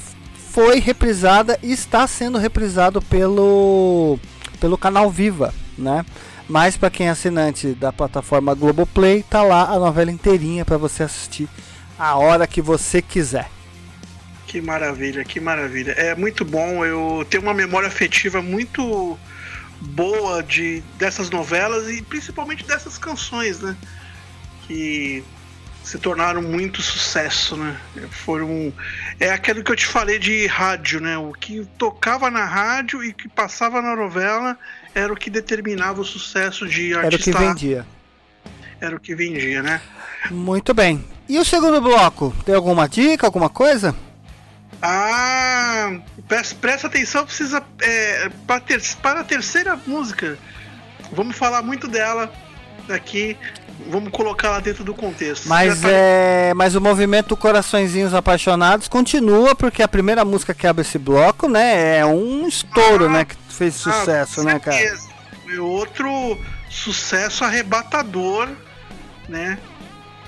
foi 0.51 0.79
reprisada 0.79 1.57
e 1.63 1.71
está 1.71 2.05
sendo 2.05 2.37
reprisado 2.37 3.01
pelo 3.01 4.19
pelo 4.59 4.77
canal 4.77 5.09
Viva, 5.09 5.53
né? 5.77 6.05
Mas 6.47 6.77
para 6.77 6.91
quem 6.91 7.07
é 7.07 7.09
assinante 7.09 7.69
da 7.69 7.91
plataforma 7.91 8.53
Globoplay, 8.53 9.23
tá 9.23 9.41
lá 9.41 9.63
a 9.63 9.79
novela 9.79 10.11
inteirinha 10.11 10.63
para 10.63 10.77
você 10.77 11.03
assistir 11.03 11.49
a 11.97 12.15
hora 12.15 12.45
que 12.45 12.61
você 12.61 13.01
quiser. 13.01 13.49
Que 14.45 14.61
maravilha, 14.61 15.23
que 15.23 15.39
maravilha. 15.39 15.93
É 15.93 16.13
muito 16.13 16.45
bom, 16.45 16.85
eu 16.85 17.25
tenho 17.27 17.41
uma 17.41 17.53
memória 17.53 17.87
afetiva 17.87 18.41
muito 18.41 19.17
boa 19.83 20.41
de 20.41 20.81
dessas 20.97 21.29
novelas 21.29 21.89
e 21.89 22.01
principalmente 22.01 22.65
dessas 22.65 22.97
canções, 22.97 23.59
né? 23.59 23.75
Que 24.67 25.23
se 25.83 25.97
tornaram 25.97 26.41
muito 26.41 26.81
sucesso, 26.81 27.57
né? 27.57 27.77
Foram 28.09 28.73
é 29.19 29.29
aquilo 29.31 29.63
que 29.63 29.71
eu 29.71 29.75
te 29.75 29.85
falei 29.85 30.17
de 30.17 30.47
rádio, 30.47 31.01
né? 31.01 31.17
O 31.17 31.33
que 31.33 31.67
tocava 31.77 32.31
na 32.31 32.45
rádio 32.45 33.03
e 33.03 33.11
que 33.13 33.27
passava 33.27 33.81
na 33.81 33.95
novela 33.95 34.57
era 34.95 35.11
o 35.11 35.15
que 35.15 35.29
determinava 35.29 36.01
o 36.01 36.05
sucesso 36.05 36.67
de 36.67 36.93
Era 36.93 37.07
o 37.07 37.09
que 37.09 37.15
artista. 37.15 37.39
vendia. 37.39 37.85
Era 38.79 38.95
o 38.95 38.99
que 38.99 39.13
vendia, 39.13 39.61
né? 39.61 39.81
Muito 40.31 40.73
bem. 40.73 41.03
E 41.27 41.37
o 41.37 41.45
segundo 41.45 41.81
bloco? 41.81 42.33
Tem 42.45 42.55
alguma 42.55 42.87
dica, 42.87 43.27
alguma 43.27 43.49
coisa? 43.49 43.95
Ah, 44.85 45.93
presta, 46.27 46.55
presta 46.59 46.87
atenção, 46.87 47.25
precisa. 47.25 47.63
É, 47.81 48.29
para, 48.45 48.59
ter, 48.59 48.81
para 49.01 49.21
a 49.21 49.23
terceira 49.23 49.79
música, 49.87 50.37
vamos 51.13 51.37
falar 51.37 51.61
muito 51.61 51.87
dela 51.87 52.29
aqui. 52.89 53.37
Vamos 53.89 54.11
colocar 54.11 54.51
lá 54.51 54.59
dentro 54.59 54.83
do 54.83 54.93
contexto. 54.93 55.47
Mas, 55.47 55.81
tá- 55.81 55.89
é, 55.89 56.53
mas 56.53 56.75
o 56.75 56.81
movimento 56.81 57.35
Coraçõezinhos 57.35 58.13
Apaixonados 58.13 58.87
continua, 58.87 59.55
porque 59.55 59.81
a 59.81 59.87
primeira 59.87 60.23
música 60.23 60.53
que 60.53 60.67
abre 60.67 60.81
esse 60.83 60.99
bloco, 60.99 61.47
né, 61.49 61.97
é 61.97 62.05
um 62.05 62.47
estouro, 62.47 63.05
Ah, 63.05 63.09
né, 63.09 63.25
que 63.25 63.35
fez 63.49 63.75
Ah, 63.87 63.91
sucesso, 63.93 64.35
com 64.35 64.43
né, 64.43 64.59
cara? 64.59 64.77
certeza. 64.77 65.07
Foi 65.43 65.57
outro 65.59 66.37
sucesso 66.69 67.43
arrebatador, 67.43 68.47
né? 69.27 69.57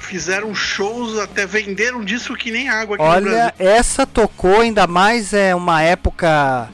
Fizeram 0.05 0.53
shows, 0.53 1.17
até 1.17 1.45
venderam 1.45 2.03
disco 2.03 2.35
que 2.35 2.51
nem 2.51 2.69
água. 2.69 2.97
Olha, 2.99 3.53
essa 3.57 4.05
tocou, 4.05 4.61
ainda 4.61 4.85
mais 4.85 5.33
é 5.33 5.55
uma 5.55 5.81
época 5.81 6.69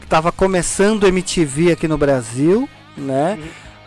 que 0.00 0.06
tava 0.06 0.30
começando 0.30 1.04
o 1.04 1.06
MTV 1.06 1.72
aqui 1.72 1.88
no 1.88 1.96
Brasil, 1.96 2.68
né? 2.96 3.38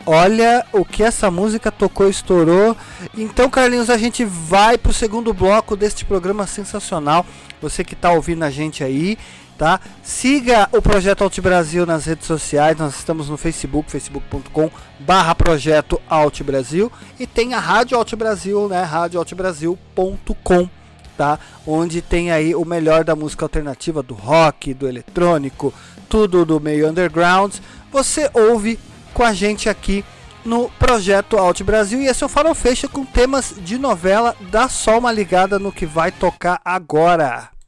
Olha 0.05 0.65
o 0.73 0.83
que 0.83 1.03
essa 1.03 1.29
música 1.29 1.71
tocou 1.71 2.07
e 2.07 2.09
estourou. 2.09 2.75
Então, 3.15 3.47
Carlinhos, 3.49 3.91
a 3.91 3.97
gente 3.97 4.25
vai 4.25 4.75
pro 4.77 4.91
segundo 4.91 5.33
bloco 5.33 5.75
deste 5.75 6.03
programa 6.03 6.47
sensacional. 6.47 7.25
Você 7.61 7.83
que 7.83 7.95
tá 7.95 8.11
ouvindo 8.11 8.43
a 8.43 8.49
gente 8.49 8.83
aí, 8.83 9.19
tá? 9.59 9.81
Siga 10.01 10.69
o 10.71 10.81
Projeto 10.81 11.21
Alt 11.21 11.37
Brasil 11.41 11.85
nas 11.85 12.05
redes 12.05 12.25
sociais. 12.25 12.77
Nós 12.77 12.95
estamos 12.95 13.27
no 13.29 13.35
Facebook, 13.35 13.91
facebook.com 13.91 14.71
barra 15.01 15.35
Projeto 15.35 16.01
Alt 16.09 16.41
Brasil. 16.41 16.89
E 17.19 17.27
tem 17.27 17.53
a 17.53 17.59
Rádio 17.59 17.97
Alt 17.97 18.15
Brasil, 18.15 18.69
né? 18.69 18.81
radioaltbrasil.com 18.81 20.69
tá? 21.17 21.37
Onde 21.67 22.01
tem 22.01 22.31
aí 22.31 22.55
o 22.55 22.63
melhor 22.63 23.03
da 23.03 23.13
música 23.13 23.43
alternativa, 23.43 24.01
do 24.01 24.13
rock, 24.13 24.73
do 24.73 24.87
eletrônico, 24.87 25.73
tudo 26.07 26.45
do 26.45 26.61
meio 26.61 26.89
underground. 26.89 27.55
Você 27.91 28.31
ouve 28.33 28.79
com 29.13 29.23
a 29.23 29.33
gente 29.33 29.67
aqui 29.67 30.05
no 30.45 30.69
Projeto 30.79 31.37
Alt 31.37 31.61
Brasil 31.63 31.99
e 31.99 32.07
esse 32.07 32.23
é 32.23 32.25
o 32.25 32.29
Farol 32.29 32.55
Fecha 32.55 32.87
com 32.87 33.03
temas 33.03 33.53
de 33.57 33.77
novela. 33.77 34.33
Dá 34.49 34.69
só 34.69 34.97
uma 34.97 35.11
ligada 35.11 35.59
no 35.59 35.73
que 35.73 35.85
vai 35.85 36.13
tocar 36.13 36.61
agora. 36.63 37.58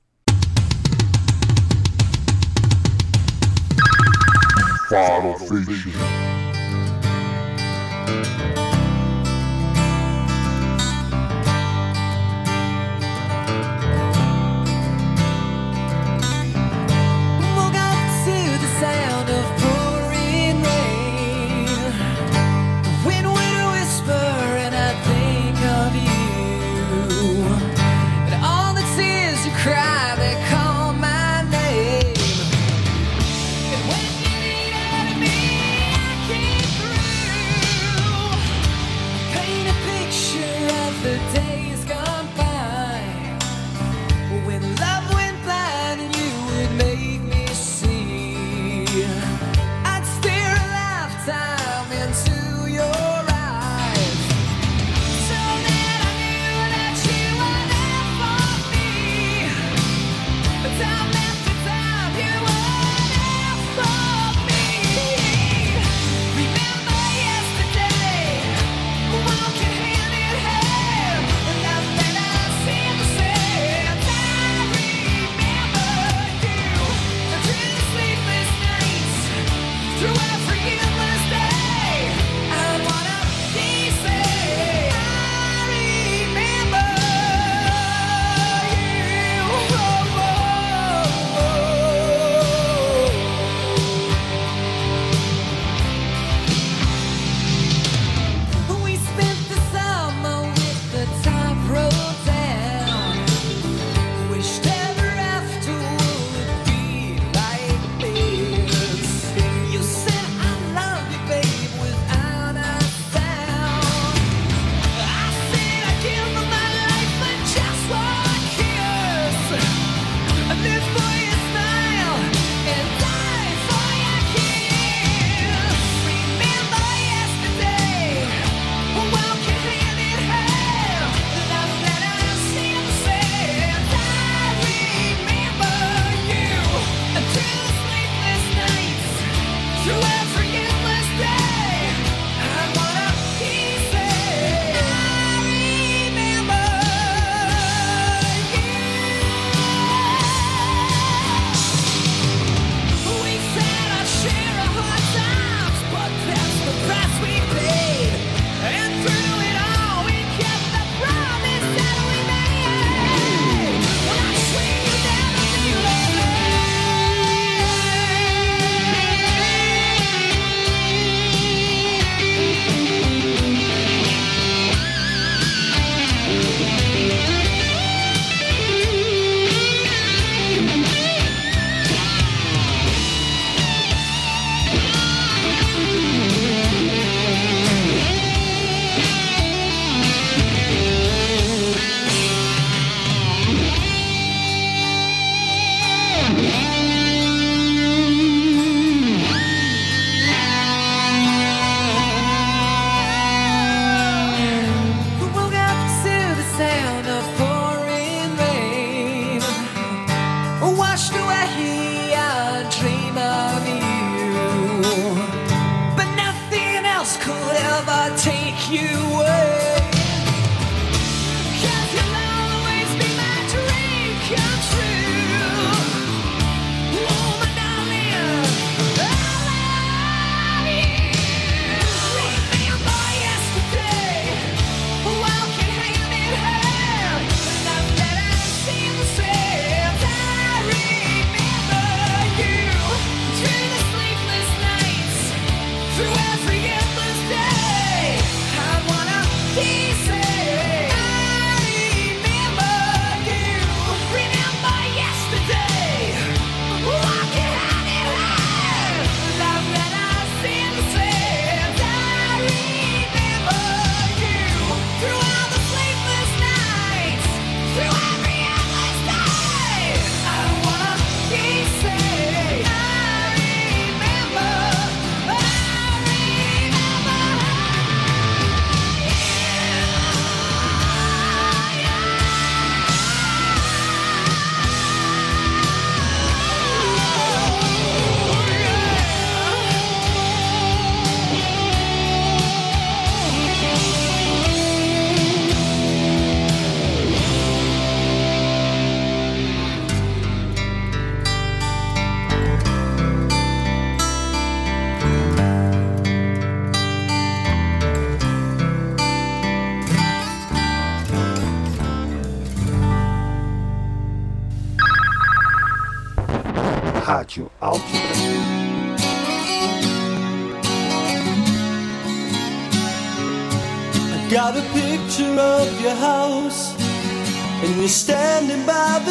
Farofation. 4.92 5.94
Woke 5.96 6.31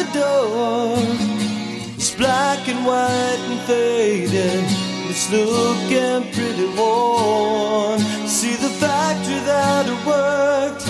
the 0.03 0.19
door. 0.19 0.95
It's 1.95 2.15
black 2.15 2.67
and 2.67 2.85
white 2.85 3.41
and 3.49 3.61
faded. 3.61 4.63
It's 5.09 5.29
looking 5.31 6.31
pretty 6.33 6.67
worn. 6.77 7.99
See 8.27 8.55
the 8.55 8.69
factory 8.81 9.39
that 9.51 9.85
it 9.87 10.01
worked, 10.05 10.81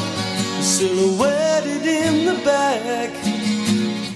silhouetted 0.64 1.86
in 1.86 2.26
the 2.26 2.38
back. 2.46 3.10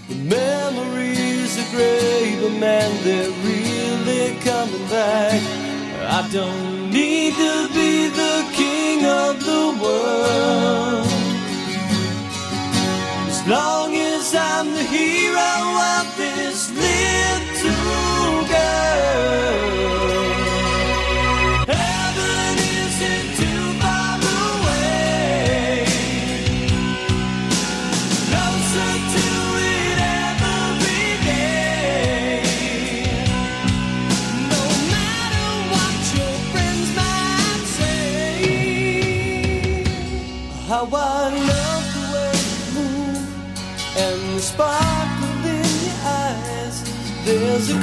The 0.09 0.15
memories 0.15 1.57
are 1.61 1.71
gray, 1.75 2.37
but 2.41 2.53
man, 2.59 2.89
they're 3.03 3.31
really 3.43 4.37
coming 4.47 4.87
back. 4.87 5.41
I 6.07 6.27
don't 6.31 6.91
need 6.91 7.33
to 7.33 7.67
be 7.73 8.07
the 8.07 8.35
king 8.53 9.05
of 9.05 9.43
the 9.43 9.83
world. 9.83 11.15
Long 13.47 13.84
I'm 14.37 14.73
the 14.73 14.83
hero 14.83 15.39
of 15.39 16.14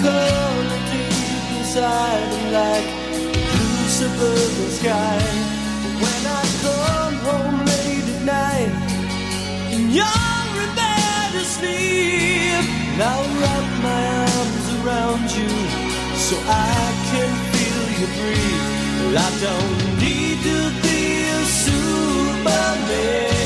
color 0.03 0.79
deep 0.91 1.47
inside 1.59 2.31
and 2.39 2.49
like 2.59 2.89
blue 3.53 3.87
suburban 3.99 4.71
sky. 4.79 5.21
When 6.03 6.23
I 6.41 6.43
come 6.65 7.17
home 7.29 7.59
late 7.71 8.07
at 8.15 8.23
night 8.37 8.73
and 9.75 9.85
you're 9.97 10.55
in 10.65 10.71
bed 10.75 11.33
asleep, 11.45 12.65
and 12.93 13.01
I'll 13.11 13.31
wrap 13.39 13.67
my 13.89 14.05
arms 14.37 14.67
around 14.79 15.25
you 15.39 15.53
so 16.27 16.35
I 16.47 16.83
can 17.11 17.31
feel 17.53 17.83
you 18.01 18.09
breathe. 18.19 18.67
Well, 18.99 19.17
I 19.27 19.31
don't 19.47 19.81
need 20.03 20.39
to 20.51 20.59
be 20.83 21.01
a 21.39 21.43
superman. 21.65 23.42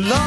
love 0.00 0.23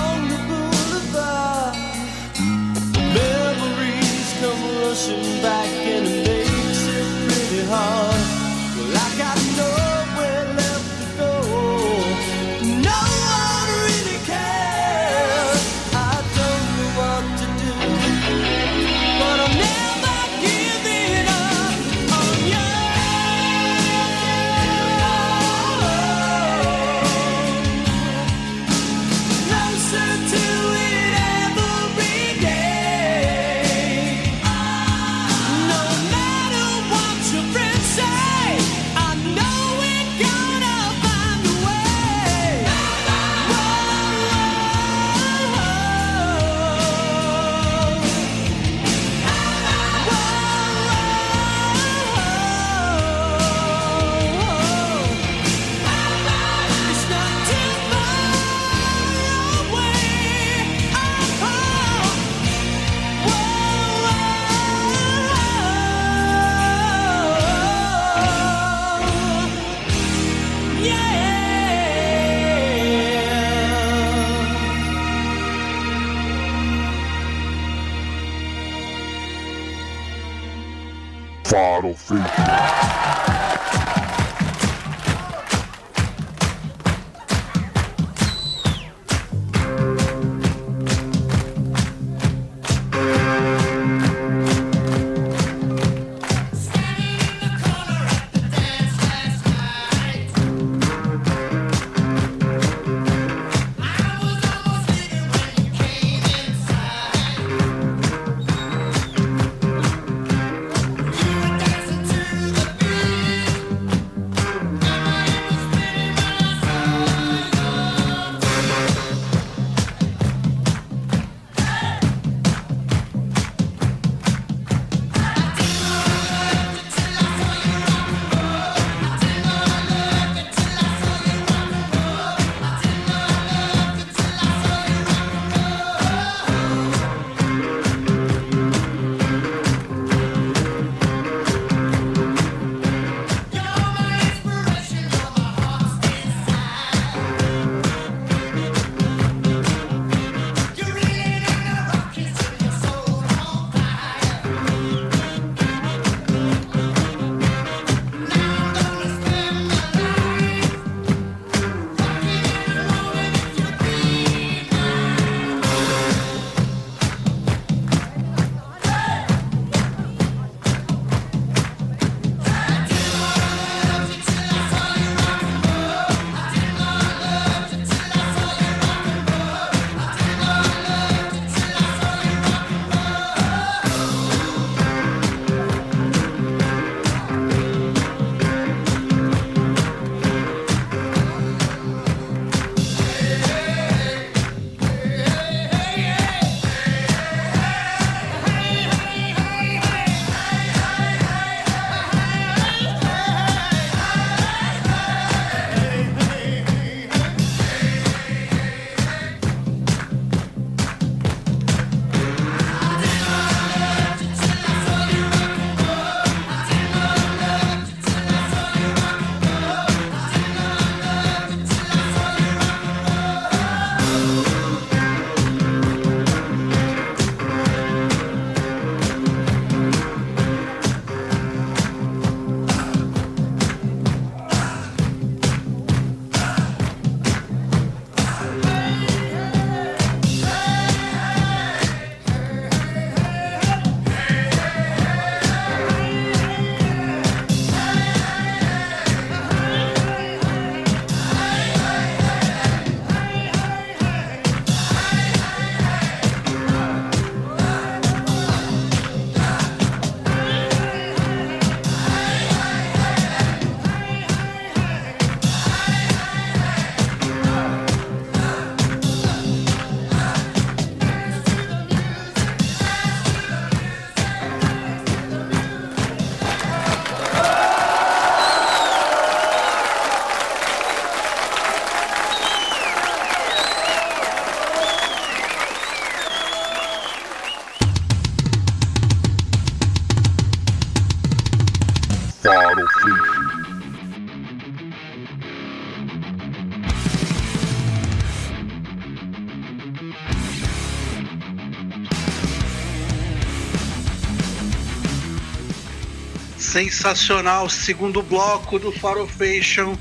Sensacional, 306.77 307.67
segundo 307.67 308.21
bloco 308.21 308.77
do 308.77 308.91
Farofation 308.91 309.97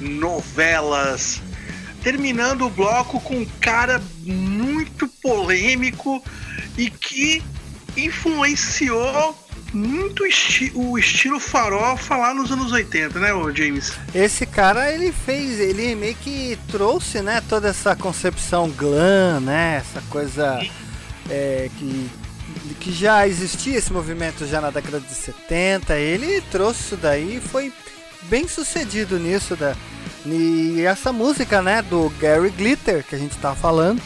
Novelas. 0.00 1.42
Terminando 2.02 2.62
o 2.64 2.70
bloco 2.70 3.20
com 3.20 3.40
um 3.40 3.46
cara 3.60 4.02
muito 4.22 5.06
polêmico 5.22 6.24
e 6.78 6.88
que 6.88 7.42
influenciou 7.94 9.38
muito 9.74 10.24
esti- 10.24 10.72
o 10.74 10.98
estilo 10.98 11.38
farofa 11.38 12.16
lá 12.16 12.32
nos 12.32 12.50
anos 12.50 12.72
80, 12.72 13.20
né, 13.20 13.28
James? 13.54 13.92
Esse 14.14 14.46
cara, 14.46 14.90
ele 14.90 15.12
fez, 15.12 15.60
ele 15.60 15.94
meio 15.94 16.14
que 16.14 16.58
trouxe, 16.70 17.20
né, 17.20 17.42
toda 17.50 17.68
essa 17.68 17.94
concepção 17.94 18.70
glam, 18.70 19.40
né, 19.40 19.76
essa 19.76 20.00
coisa 20.08 20.66
é, 21.28 21.68
que, 21.78 22.08
que 22.80 22.92
já 22.92 23.26
existia 23.26 23.78
esse 23.78 23.92
movimento 23.92 24.46
já 24.46 24.60
na 24.60 24.70
década 24.70 25.00
de 25.00 25.14
70, 25.14 25.94
ele 25.96 26.40
trouxe 26.50 26.80
isso 26.80 26.96
daí 26.96 27.36
e 27.36 27.40
foi 27.40 27.72
bem 28.22 28.48
sucedido 28.48 29.18
nisso, 29.18 29.56
da, 29.56 29.74
e 30.26 30.82
essa 30.82 31.12
música, 31.12 31.60
né, 31.60 31.82
do 31.82 32.10
Gary 32.20 32.50
Glitter, 32.50 33.04
que 33.04 33.14
a 33.14 33.18
gente 33.18 33.36
tava 33.36 33.54
falando, 33.54 34.00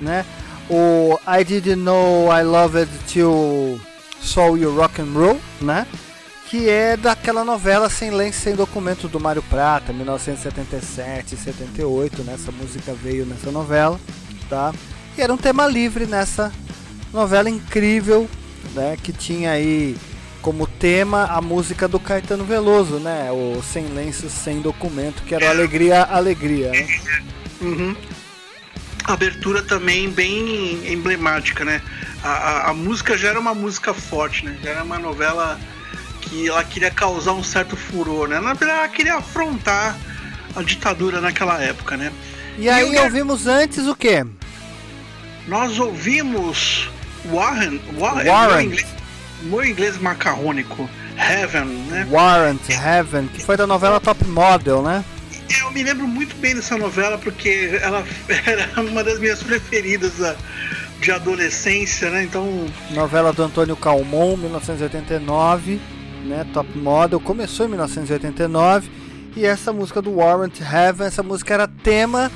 né, 0.00 0.24
o 0.70 1.18
I 1.26 1.44
Didn't 1.44 1.76
Know 1.82 2.28
I 2.32 2.42
Loved 2.42 2.90
Till 3.06 3.80
Saw 4.20 4.56
You 4.56 4.74
Rock 4.74 5.00
and 5.00 5.12
Roll, 5.12 5.40
né, 5.60 5.86
que 6.48 6.68
é 6.68 6.96
daquela 6.96 7.44
novela 7.44 7.90
Sem 7.90 8.10
Lenço 8.10 8.40
Sem 8.40 8.54
Documento 8.54 9.06
do 9.06 9.20
Mário 9.20 9.42
Prata, 9.42 9.92
1977 9.92 11.34
e 11.34 11.38
78, 11.38 12.22
né? 12.22 12.32
Essa 12.34 12.50
música 12.50 12.94
veio 12.94 13.26
nessa 13.26 13.50
novela, 13.50 14.00
tá? 14.48 14.72
E 15.16 15.20
era 15.20 15.32
um 15.32 15.36
tema 15.36 15.66
livre 15.66 16.06
nessa 16.06 16.50
novela 17.12 17.48
incrível, 17.50 18.28
né? 18.74 18.96
Que 19.02 19.12
tinha 19.12 19.52
aí 19.52 19.96
como 20.42 20.66
tema 20.66 21.24
a 21.24 21.40
música 21.40 21.88
do 21.88 21.98
Caetano 21.98 22.44
Veloso, 22.44 22.98
né? 22.98 23.30
O 23.32 23.62
Sem 23.62 23.86
Lenço 23.88 24.28
Sem 24.30 24.60
Documento, 24.60 25.22
que 25.24 25.34
era 25.34 25.50
Alegria, 25.50 26.02
Alegria, 26.04 26.70
né? 26.70 26.86
Uhum. 27.60 27.96
Abertura 29.04 29.62
também 29.62 30.10
bem 30.10 30.92
emblemática, 30.92 31.64
né? 31.64 31.80
A, 32.22 32.28
a- 32.28 32.70
a 32.70 32.74
música 32.74 33.16
já 33.16 33.28
era 33.30 33.40
uma 33.40 33.54
música 33.54 33.94
forte, 33.94 34.44
né? 34.44 34.56
Já 34.62 34.70
era 34.70 34.84
uma 34.84 34.98
novela 34.98 35.58
que 36.20 36.46
ela 36.48 36.62
queria 36.62 36.90
causar 36.90 37.32
um 37.32 37.42
certo 37.42 37.74
furor, 37.76 38.28
né? 38.28 38.38
Na 38.38 38.52
verdade, 38.52 38.78
ela 38.80 38.88
queria 38.88 39.14
afrontar 39.16 39.96
a 40.54 40.62
ditadura 40.62 41.20
naquela 41.20 41.60
época, 41.62 41.96
né? 41.96 42.12
E 42.58 42.68
aí 42.68 42.94
eu- 42.94 43.04
ouvimos 43.04 43.46
antes 43.46 43.86
o 43.86 43.94
quê? 43.94 44.26
Nós 45.46 45.78
ouvimos 45.78 46.90
Warren, 47.26 47.80
Warren, 47.98 48.26
Warren. 48.26 48.56
Meu, 48.56 48.62
inglês, 48.62 48.86
meu 49.42 49.64
inglês 49.64 49.98
macarrônico, 49.98 50.88
Heaven, 51.16 51.64
né? 51.64 52.06
Warrant 52.10 52.60
Heaven, 52.70 53.28
que 53.28 53.42
foi 53.42 53.56
da 53.56 53.66
novela 53.66 54.00
Top 54.00 54.24
Model, 54.26 54.82
né? 54.82 55.04
Eu 55.60 55.70
me 55.72 55.82
lembro 55.82 56.06
muito 56.06 56.36
bem 56.36 56.54
dessa 56.54 56.76
novela 56.76 57.16
porque 57.18 57.78
ela 57.82 58.04
era 58.46 58.68
uma 58.82 59.02
das 59.02 59.18
minhas 59.18 59.42
preferidas 59.42 60.18
da- 60.18 60.36
de 61.00 61.10
adolescência, 61.12 62.10
né? 62.10 62.24
Então, 62.24 62.66
Novela 62.90 63.32
do 63.32 63.42
Antônio 63.42 63.76
Calmon, 63.76 64.36
1989, 64.36 65.80
né? 66.24 66.44
Top 66.52 66.76
Model, 66.78 67.20
começou 67.20 67.66
em 67.66 67.70
1989. 67.70 68.90
E 69.36 69.46
essa 69.46 69.72
música 69.72 70.02
do 70.02 70.16
Warrant 70.16 70.60
Heaven, 70.60 71.06
essa 71.06 71.22
música 71.22 71.54
era 71.54 71.68
tema 71.68 72.30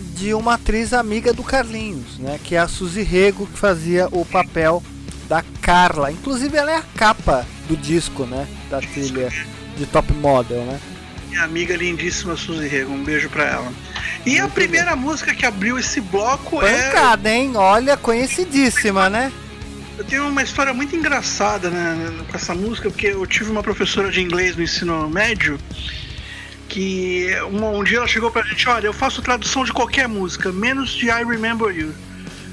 de 0.00 0.34
uma 0.34 0.54
atriz 0.54 0.92
amiga 0.92 1.32
do 1.32 1.42
Carlinhos, 1.42 2.18
né? 2.18 2.38
Que 2.42 2.54
é 2.54 2.58
a 2.58 2.68
Suzy 2.68 3.02
Rego, 3.02 3.46
que 3.46 3.58
fazia 3.58 4.08
o 4.10 4.24
papel 4.24 4.82
da 5.28 5.42
Carla. 5.60 6.12
Inclusive 6.12 6.56
ela 6.56 6.72
é 6.72 6.76
a 6.76 6.82
capa 6.82 7.46
do 7.68 7.76
disco, 7.76 8.24
né? 8.24 8.46
Da 8.70 8.80
trilha 8.80 9.30
de 9.76 9.86
Top 9.86 10.12
Model, 10.12 10.64
né? 10.64 10.80
minha 11.36 11.44
amiga 11.44 11.76
lindíssima 11.76 12.34
Suzy 12.34 12.66
Rego, 12.66 12.92
um 12.92 13.04
beijo 13.04 13.28
pra 13.28 13.44
ela. 13.44 13.72
E 14.24 14.38
a 14.38 14.48
primeira 14.48 14.96
música 14.96 15.34
que 15.34 15.44
abriu 15.44 15.78
esse 15.78 16.00
bloco 16.00 16.62
é. 16.62 16.90
Pancada, 16.90 17.30
hein? 17.30 17.52
Olha, 17.56 17.94
conhecidíssima, 17.96 19.10
né? 19.10 19.30
Eu 19.98 20.04
tenho 20.04 20.26
uma 20.26 20.42
história 20.42 20.72
muito 20.72 20.96
engraçada 20.96 21.68
né, 21.68 22.24
com 22.28 22.36
essa 22.36 22.54
música, 22.54 22.90
porque 22.90 23.08
eu 23.08 23.26
tive 23.26 23.50
uma 23.50 23.62
professora 23.62 24.10
de 24.10 24.22
inglês 24.22 24.56
no 24.56 24.62
ensino 24.62 25.08
médio 25.10 25.58
que 26.68 27.30
um, 27.50 27.78
um 27.78 27.84
dia 27.84 27.98
ela 27.98 28.06
chegou 28.06 28.30
pra 28.30 28.42
gente, 28.42 28.68
olha, 28.68 28.86
eu 28.86 28.92
faço 28.92 29.22
tradução 29.22 29.64
de 29.64 29.72
qualquer 29.72 30.08
música, 30.08 30.50
menos 30.52 30.90
de 30.90 31.06
I 31.06 31.24
Remember 31.24 31.74
You. 31.74 31.88
I 31.90 31.94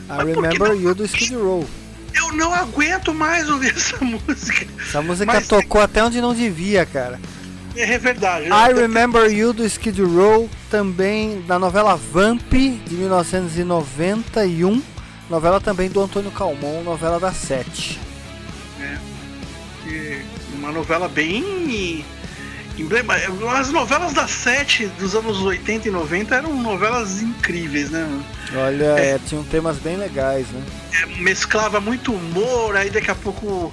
Mas 0.08 0.28
Remember 0.28 0.70
não? 0.70 0.76
You 0.76 0.96
do 0.96 1.06
Skid 1.06 1.36
Row. 1.36 1.68
Eu 2.14 2.32
não 2.34 2.54
aguento 2.54 3.14
mais 3.14 3.50
ouvir 3.50 3.74
essa 3.76 3.98
música. 4.04 4.68
Essa 4.80 5.02
música 5.02 5.34
Mas- 5.34 5.48
tocou 5.48 5.82
até 5.82 6.04
onde 6.04 6.22
não 6.22 6.34
devia, 6.34 6.86
cara. 6.86 7.20
É 7.76 7.98
verdade. 7.98 8.46
I 8.50 8.72
Remember 8.80 9.26
You 9.32 9.52
do 9.52 9.66
Skid 9.66 10.00
Row, 10.04 10.48
também 10.70 11.42
da 11.42 11.58
novela 11.58 11.96
Vamp 11.96 12.52
de 12.54 12.94
1991, 12.94 14.80
novela 15.28 15.60
também 15.60 15.90
do 15.90 16.00
Antônio 16.00 16.30
Calmon, 16.30 16.84
novela 16.84 17.20
da 17.20 17.32
Sete. 17.34 18.00
que- 19.84 20.22
Uma 20.56 20.72
novela 20.72 21.10
bem 21.10 22.06
emblema. 22.78 23.16
As 23.58 23.70
novelas 23.70 24.14
da 24.14 24.28
Sete 24.28 24.88
dos 25.00 25.16
anos 25.16 25.42
80 25.42 25.88
e 25.88 25.92
90 25.92 26.36
eram 26.36 26.56
novelas 26.56 27.22
incríveis, 27.22 27.90
né? 27.90 28.08
Olha, 28.56 29.00
é, 29.00 29.20
tinham 29.20 29.44
temas 29.44 29.78
bem 29.78 29.98
legais, 29.98 30.48
né? 30.48 30.64
É, 31.02 31.06
mesclava 31.22 31.80
muito 31.80 32.14
humor, 32.14 32.76
aí 32.76 32.90
daqui 32.90 33.12
a 33.12 33.16
pouco 33.16 33.72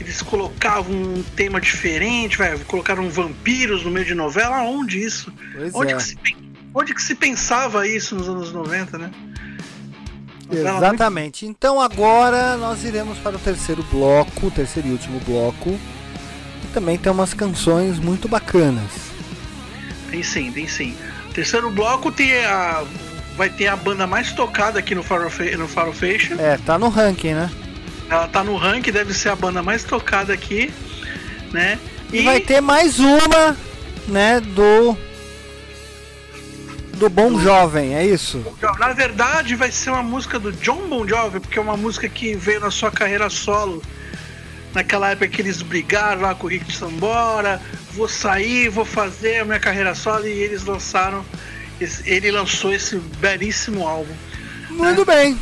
eles 0.00 0.20
colocavam 0.22 0.94
um 0.94 1.22
tema 1.36 1.60
diferente, 1.60 2.36
vai, 2.36 2.58
colocaram 2.60 3.08
vampiros 3.08 3.84
no 3.84 3.90
meio 3.90 4.06
de 4.06 4.14
novela. 4.14 4.62
Onde 4.62 5.02
isso? 5.02 5.32
Pois 5.54 5.74
Onde, 5.74 5.92
é. 5.92 5.96
que 5.96 6.02
se, 6.02 6.16
onde 6.74 6.94
que 6.94 7.02
se 7.02 7.14
pensava 7.14 7.86
isso 7.86 8.14
nos 8.14 8.28
anos 8.28 8.52
90, 8.52 8.98
né? 8.98 9.10
Exatamente. 10.50 11.46
Então 11.46 11.80
agora 11.80 12.56
nós 12.56 12.84
iremos 12.84 13.18
para 13.18 13.36
o 13.36 13.38
terceiro 13.38 13.82
bloco, 13.90 14.48
o 14.48 14.50
terceiro 14.50 14.88
e 14.88 14.92
último 14.92 15.18
bloco. 15.20 15.78
E 16.62 16.66
também 16.68 16.98
tem 16.98 17.10
umas 17.10 17.34
canções 17.34 17.98
muito 17.98 18.28
bacanas. 18.28 18.90
Tem 20.10 20.22
sim, 20.22 20.52
tem 20.52 20.68
sim. 20.68 20.96
Terceiro 21.32 21.70
bloco 21.70 22.12
tem 22.12 22.44
a. 22.44 22.84
Vai 23.36 23.48
ter 23.48 23.66
a 23.66 23.76
banda 23.76 24.06
mais 24.06 24.32
tocada 24.32 24.78
aqui 24.78 24.94
no 24.94 25.02
Farofe, 25.02 25.56
no 25.56 25.66
Farofation. 25.66 26.36
É, 26.38 26.58
tá 26.58 26.78
no 26.78 26.88
ranking, 26.88 27.32
né? 27.32 27.50
Ela 28.10 28.28
tá 28.28 28.44
no 28.44 28.56
ranking, 28.56 28.92
deve 28.92 29.14
ser 29.14 29.30
a 29.30 29.36
banda 29.36 29.62
mais 29.62 29.84
tocada 29.84 30.34
aqui, 30.34 30.70
né? 31.50 31.78
E, 32.12 32.22
vai 32.22 32.40
ter 32.40 32.60
mais 32.60 32.98
uma, 32.98 33.56
né, 34.06 34.38
do 34.38 34.94
do 37.02 37.08
Bom 37.08 37.40
Jovem, 37.40 37.96
é 37.96 38.06
isso? 38.06 38.44
Na 38.78 38.92
verdade, 38.92 39.56
vai 39.56 39.72
ser 39.72 39.90
uma 39.90 40.02
música 40.02 40.38
do 40.38 40.52
John 40.52 40.88
Bon 40.88 41.08
Jovi, 41.08 41.40
porque 41.40 41.58
é 41.58 41.62
uma 41.62 41.76
música 41.76 42.08
que 42.08 42.36
veio 42.36 42.60
na 42.60 42.70
sua 42.70 42.92
carreira 42.92 43.28
solo. 43.28 43.82
Naquela 44.74 45.10
época 45.10 45.28
que 45.28 45.42
eles 45.42 45.60
brigaram 45.60 46.22
lá 46.22 46.34
com 46.34 46.46
o 46.46 46.50
Rick 46.50 46.72
Sambora, 46.72 47.60
vou 47.92 48.08
sair, 48.08 48.68
vou 48.68 48.84
fazer 48.84 49.40
a 49.40 49.44
minha 49.44 49.60
carreira 49.60 49.94
solo, 49.94 50.26
e 50.26 50.30
eles 50.30 50.64
lançaram. 50.64 51.24
ele 52.04 52.30
lançou 52.30 52.72
esse 52.72 52.96
belíssimo 52.96 53.86
álbum. 53.86 54.14
Muito 54.70 55.04
bem. 55.04 55.38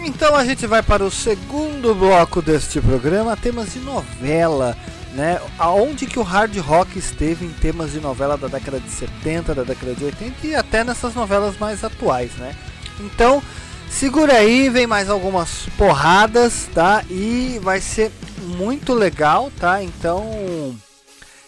Então 0.00 0.34
a 0.34 0.44
gente 0.44 0.66
vai 0.66 0.82
para 0.82 1.04
o 1.04 1.10
segundo 1.10 1.94
bloco 1.94 2.42
deste 2.42 2.80
programa, 2.80 3.36
temas 3.36 3.72
de 3.72 3.78
novela, 3.78 4.76
né? 5.14 5.40
Aonde 5.58 6.06
que 6.06 6.18
o 6.18 6.22
hard 6.22 6.54
rock 6.58 6.98
esteve 6.98 7.46
em 7.46 7.50
temas 7.50 7.92
de 7.92 8.00
novela 8.00 8.36
da 8.36 8.46
década 8.46 8.78
de 8.78 8.90
70, 8.90 9.54
da 9.54 9.62
década 9.62 9.94
de 9.94 10.04
80 10.04 10.46
e 10.46 10.54
até 10.54 10.84
nessas 10.84 11.14
novelas 11.14 11.56
mais 11.58 11.82
atuais, 11.82 12.32
né? 12.32 12.54
Então, 13.00 13.42
segura 13.88 14.34
aí, 14.34 14.68
vem 14.68 14.86
mais 14.86 15.08
algumas 15.08 15.66
porradas, 15.76 16.68
tá? 16.74 17.04
E 17.10 17.58
vai 17.62 17.80
ser 17.80 18.10
muito 18.40 18.92
legal, 18.94 19.50
tá? 19.58 19.82
Então, 19.82 20.76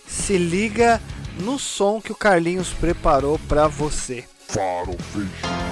se 0.06 0.36
liga 0.36 1.00
no 1.40 1.58
som 1.58 2.00
que 2.00 2.12
o 2.12 2.16
Carlinhos 2.16 2.70
preparou 2.70 3.38
para 3.48 3.68
você. 3.68 4.24
Farofation. 4.48 5.28
So 5.42 5.67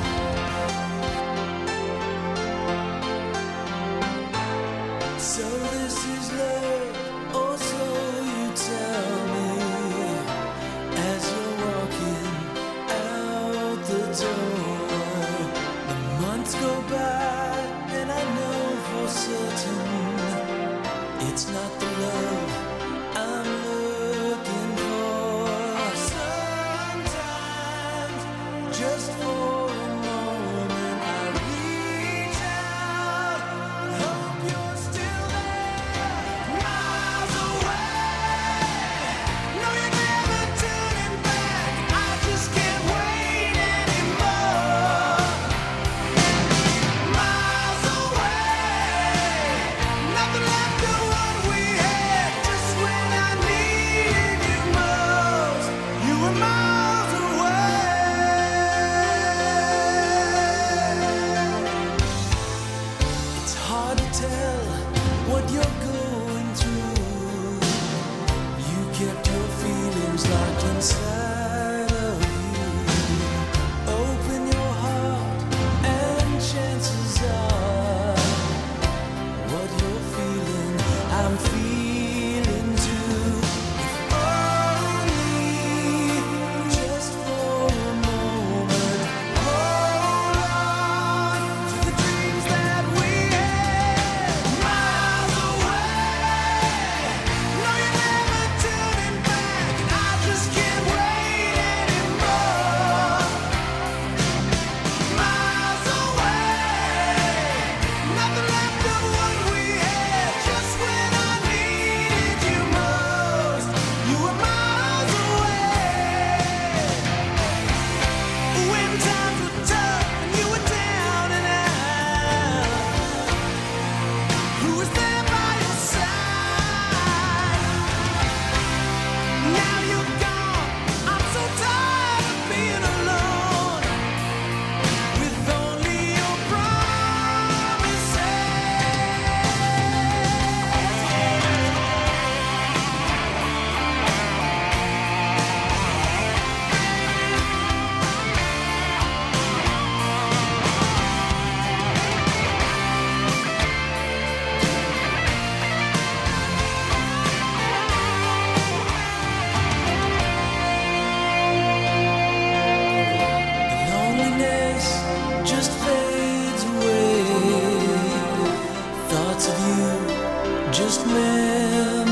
just 170.76 171.06
memories, 171.06 172.06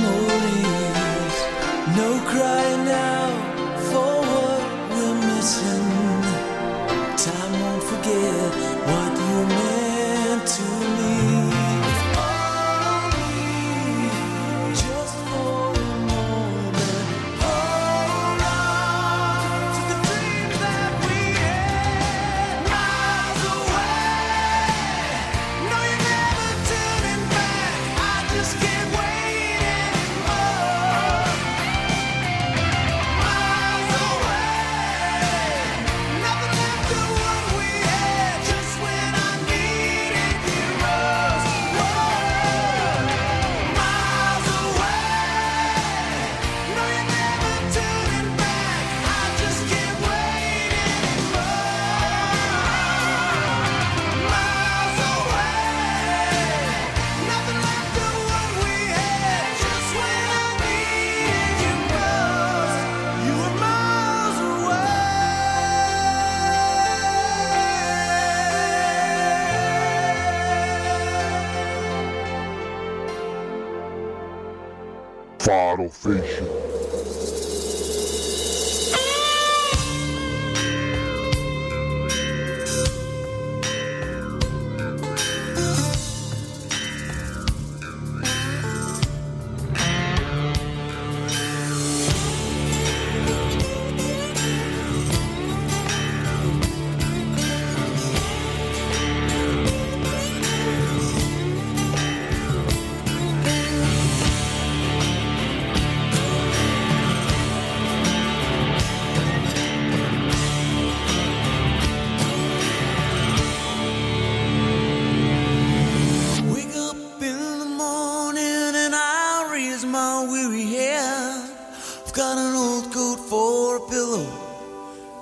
no 1.98 2.18
cries. 2.26 2.63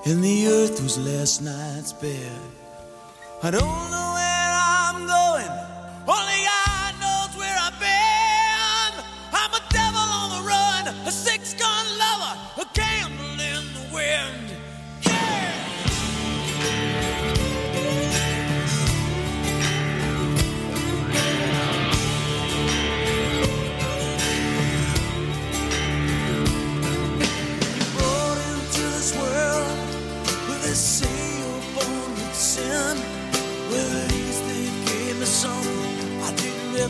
and 0.05 0.23
the 0.23 0.49
earth 0.49 0.83
was 0.83 0.99
last 0.99 1.43
night's 1.43 1.93
bed. 1.93 2.41
I 3.43 3.51
don't 3.51 3.63
know 3.63 4.09
where 4.19 4.53
I'm 4.55 5.07
going, 5.07 5.53
only 6.09 6.41
I 6.47 6.52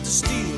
to 0.05 0.11
steal 0.11 0.52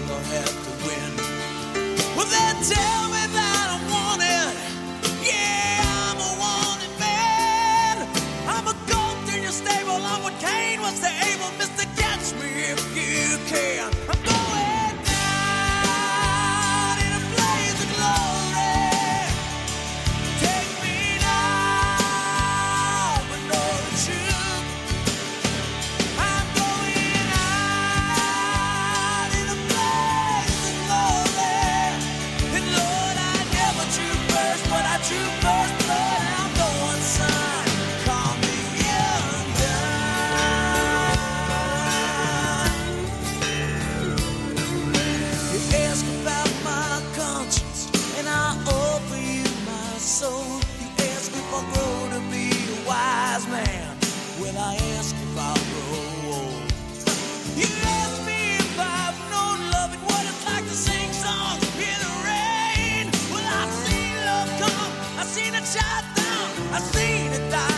shot 65.75 66.05
down. 66.14 66.51
I 66.72 66.79
seen 66.79 67.33
it 67.33 67.51
die. 67.51 67.74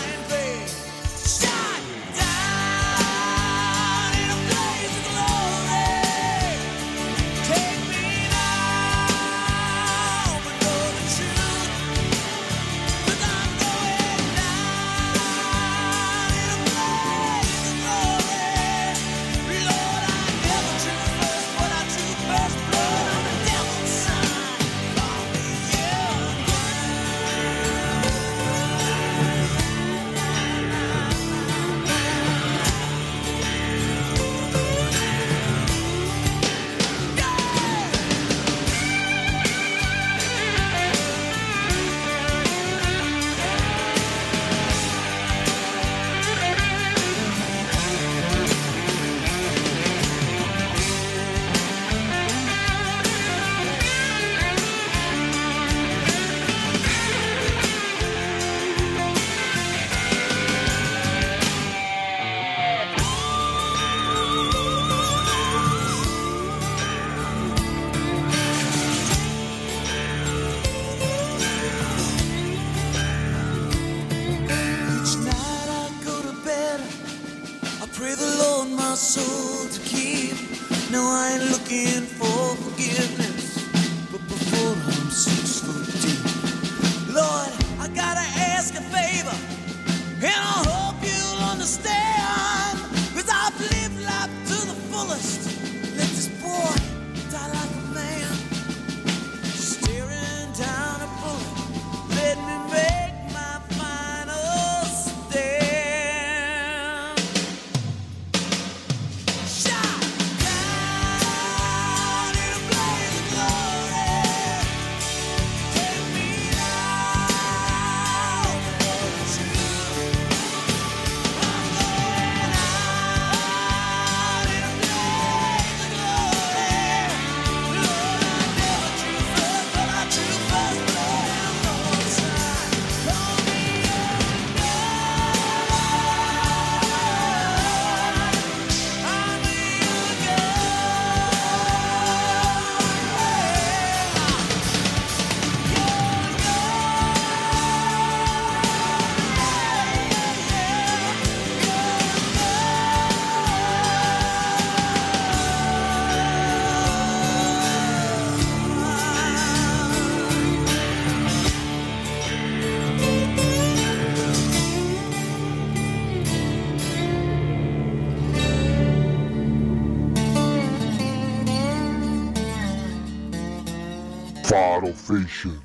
Farofation. 175.16 175.55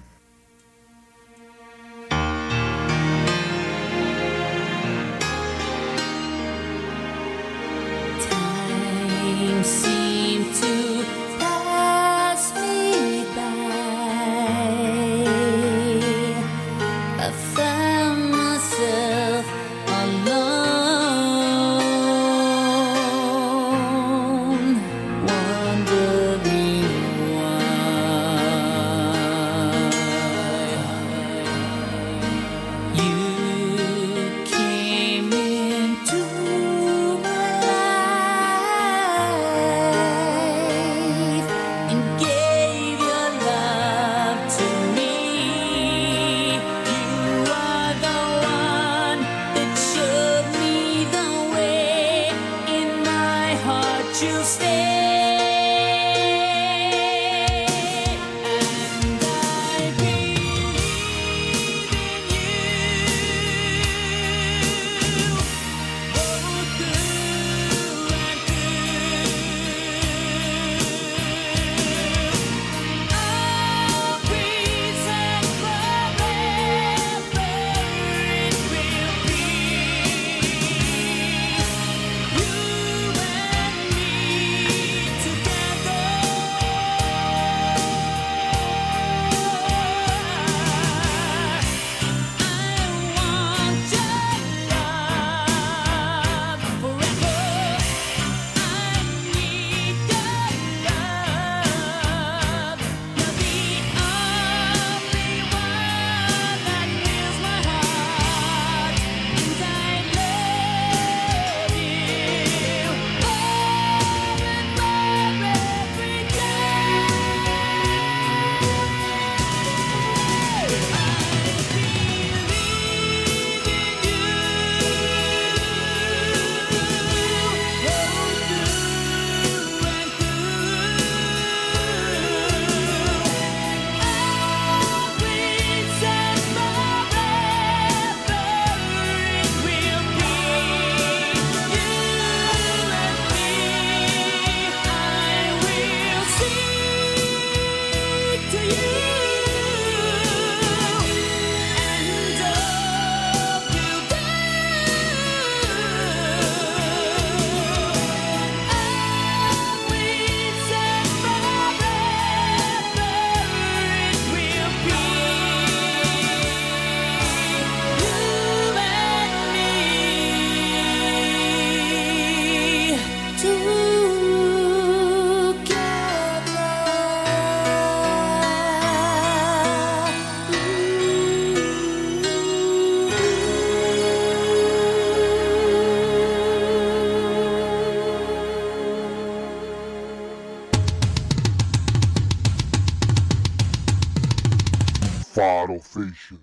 Farofation. 196.02 196.40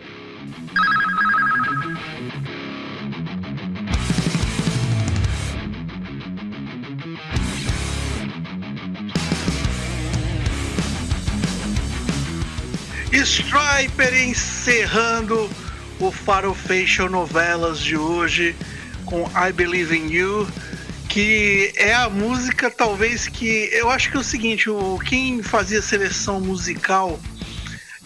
Striper 13.12 14.14
encerrando 14.28 15.50
o 15.98 16.12
Farofation 16.12 17.08
Novelas 17.08 17.80
de 17.80 17.96
hoje 17.96 18.54
com 19.04 19.24
I 19.30 19.52
Believe 19.52 19.96
in 19.96 20.10
You, 20.10 20.48
que 21.08 21.72
é 21.76 21.94
a 21.94 22.08
música 22.08 22.70
talvez 22.70 23.26
que 23.26 23.68
eu 23.72 23.90
acho 23.90 24.10
que 24.10 24.16
é 24.16 24.20
o 24.20 24.24
seguinte, 24.24 24.70
o 24.70 24.98
quem 24.98 25.42
fazia 25.42 25.82
seleção 25.82 26.40
musical 26.40 27.18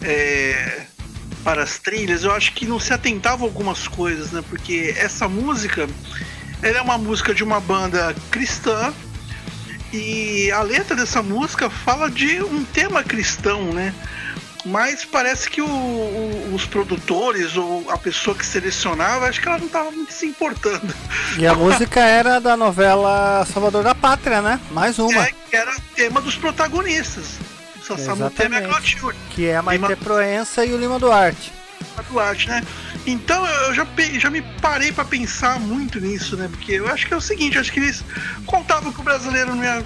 é, 0.01 0.87
para 1.43 1.63
as 1.63 1.77
trilhas, 1.79 2.23
eu 2.23 2.31
acho 2.31 2.53
que 2.53 2.65
não 2.65 2.79
se 2.79 2.93
atentava 2.93 3.43
a 3.43 3.47
algumas 3.47 3.87
coisas, 3.87 4.31
né? 4.31 4.43
Porque 4.49 4.93
essa 4.97 5.27
música, 5.27 5.87
ela 6.61 6.77
é 6.77 6.81
uma 6.81 6.97
música 6.97 7.33
de 7.33 7.43
uma 7.43 7.59
banda 7.59 8.15
cristã 8.31 8.93
e 9.91 10.49
a 10.51 10.61
letra 10.61 10.95
dessa 10.95 11.21
música 11.21 11.69
fala 11.69 12.09
de 12.09 12.41
um 12.41 12.63
tema 12.63 13.03
cristão, 13.03 13.71
né? 13.73 13.93
Mas 14.65 15.03
parece 15.03 15.49
que 15.49 15.61
o- 15.61 15.65
o- 15.67 16.51
os 16.55 16.65
produtores 16.65 17.57
ou 17.57 17.89
a 17.91 17.97
pessoa 17.97 18.33
que 18.33 18.45
selecionava, 18.45 19.27
acho 19.27 19.41
que 19.41 19.47
ela 19.49 19.57
não 19.57 19.65
estava 19.67 19.91
muito 19.91 20.13
se 20.13 20.25
importando. 20.25 20.93
E 21.37 21.45
a 21.45 21.53
música 21.53 21.99
era 22.07 22.39
da 22.39 22.55
novela 22.55 23.45
Salvador 23.51 23.83
da 23.83 23.93
Pátria, 23.93 24.41
né? 24.41 24.61
Mais 24.71 24.97
uma. 24.99 25.27
É, 25.27 25.33
era 25.51 25.75
tema 25.95 26.21
dos 26.21 26.35
protagonistas. 26.35 27.25
Só 27.85 27.95
tema 27.95 28.25
é 28.25 28.29
Exatamente. 28.29 28.67
Clotilde. 28.67 29.17
Que 29.31 29.47
é 29.47 29.57
a 29.57 29.61
Maite 29.61 29.81
Lima- 29.83 29.97
Proença 29.97 30.65
e 30.65 30.73
o 30.73 30.77
Lima 30.77 30.97
Duarte. 30.99 31.51
a 31.97 32.01
Duarte, 32.03 32.47
né? 32.47 32.63
Então 33.05 33.45
eu 33.45 33.73
já, 33.73 33.85
já 34.17 34.29
me 34.29 34.41
parei 34.61 34.91
pra 34.91 35.03
pensar 35.03 35.59
muito 35.59 35.99
nisso, 35.99 36.37
né? 36.37 36.47
Porque 36.49 36.73
eu 36.73 36.87
acho 36.87 37.05
que 37.07 37.13
é 37.13 37.17
o 37.17 37.21
seguinte, 37.21 37.57
acho 37.57 37.71
que 37.71 37.79
eles 37.79 38.03
contavam 38.45 38.91
que 38.93 38.99
o 38.99 39.03
brasileiro 39.03 39.53
não 39.53 39.63
ia, 39.63 39.83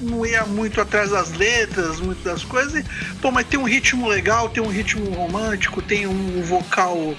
não 0.00 0.26
ia 0.26 0.44
muito 0.44 0.80
atrás 0.80 1.10
das 1.10 1.32
letras, 1.34 2.00
muito 2.00 2.22
das 2.24 2.42
coisas. 2.42 2.74
E, 2.74 2.84
pô, 3.22 3.30
mas 3.30 3.46
tem 3.46 3.58
um 3.60 3.64
ritmo 3.64 4.08
legal, 4.08 4.48
tem 4.48 4.62
um 4.62 4.68
ritmo 4.68 5.08
romântico, 5.14 5.80
tem 5.80 6.06
um 6.06 6.42
vocal 6.42 7.14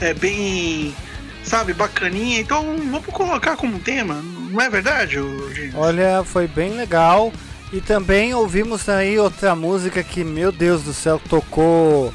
é, 0.00 0.12
bem, 0.12 0.94
sabe, 1.42 1.72
bacaninha. 1.72 2.40
Então 2.40 2.76
vamos 2.76 3.06
colocar 3.06 3.56
como 3.56 3.78
tema, 3.78 4.22
não 4.50 4.60
é 4.60 4.68
verdade, 4.68 5.14
James? 5.14 5.74
Olha, 5.74 6.22
foi 6.24 6.46
bem 6.46 6.72
legal. 6.76 7.32
E 7.72 7.80
também 7.80 8.34
ouvimos 8.34 8.88
aí 8.88 9.18
outra 9.18 9.54
música 9.54 10.02
que, 10.02 10.22
meu 10.22 10.52
Deus 10.52 10.82
do 10.82 10.92
céu, 10.92 11.20
tocou. 11.28 12.12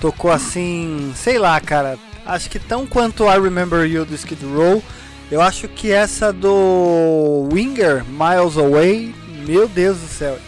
Tocou 0.00 0.30
assim, 0.30 1.12
sei 1.16 1.38
lá, 1.38 1.58
cara. 1.60 1.98
Acho 2.26 2.50
que 2.50 2.58
tão 2.58 2.86
quanto 2.86 3.24
I 3.24 3.38
Remember 3.40 3.86
You 3.86 4.04
do 4.04 4.14
Skid 4.14 4.44
Row. 4.44 4.82
Eu 5.30 5.40
acho 5.40 5.66
que 5.68 5.90
essa 5.90 6.30
do 6.32 7.48
Winger, 7.50 8.04
Miles 8.04 8.58
Away, 8.58 9.14
meu 9.46 9.66
Deus 9.66 9.98
do 9.98 10.06
céu. 10.06 10.38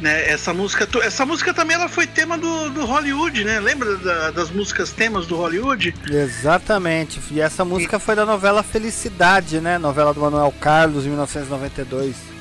Né, 0.00 0.28
essa 0.30 0.52
música, 0.52 0.88
essa 1.04 1.24
música 1.24 1.52
também 1.54 1.76
ela 1.76 1.88
foi 1.88 2.06
tema 2.08 2.36
do, 2.36 2.70
do 2.70 2.84
Hollywood, 2.84 3.44
né? 3.44 3.60
Lembra 3.60 3.96
da- 3.98 4.30
das 4.32 4.50
músicas 4.50 4.90
temas 4.90 5.26
do 5.26 5.36
Hollywood? 5.36 5.94
Exatamente. 6.08 7.20
E 7.30 7.40
essa 7.40 7.64
música 7.64 7.98
foi 8.00 8.14
da 8.16 8.26
novela 8.26 8.62
Felicidade, 8.64 9.60
né? 9.60 9.78
Novela 9.78 10.12
do 10.14 10.20
Manuel 10.20 10.52
Carlos, 10.60 11.04
em 11.04 11.08
1992. 11.08 12.31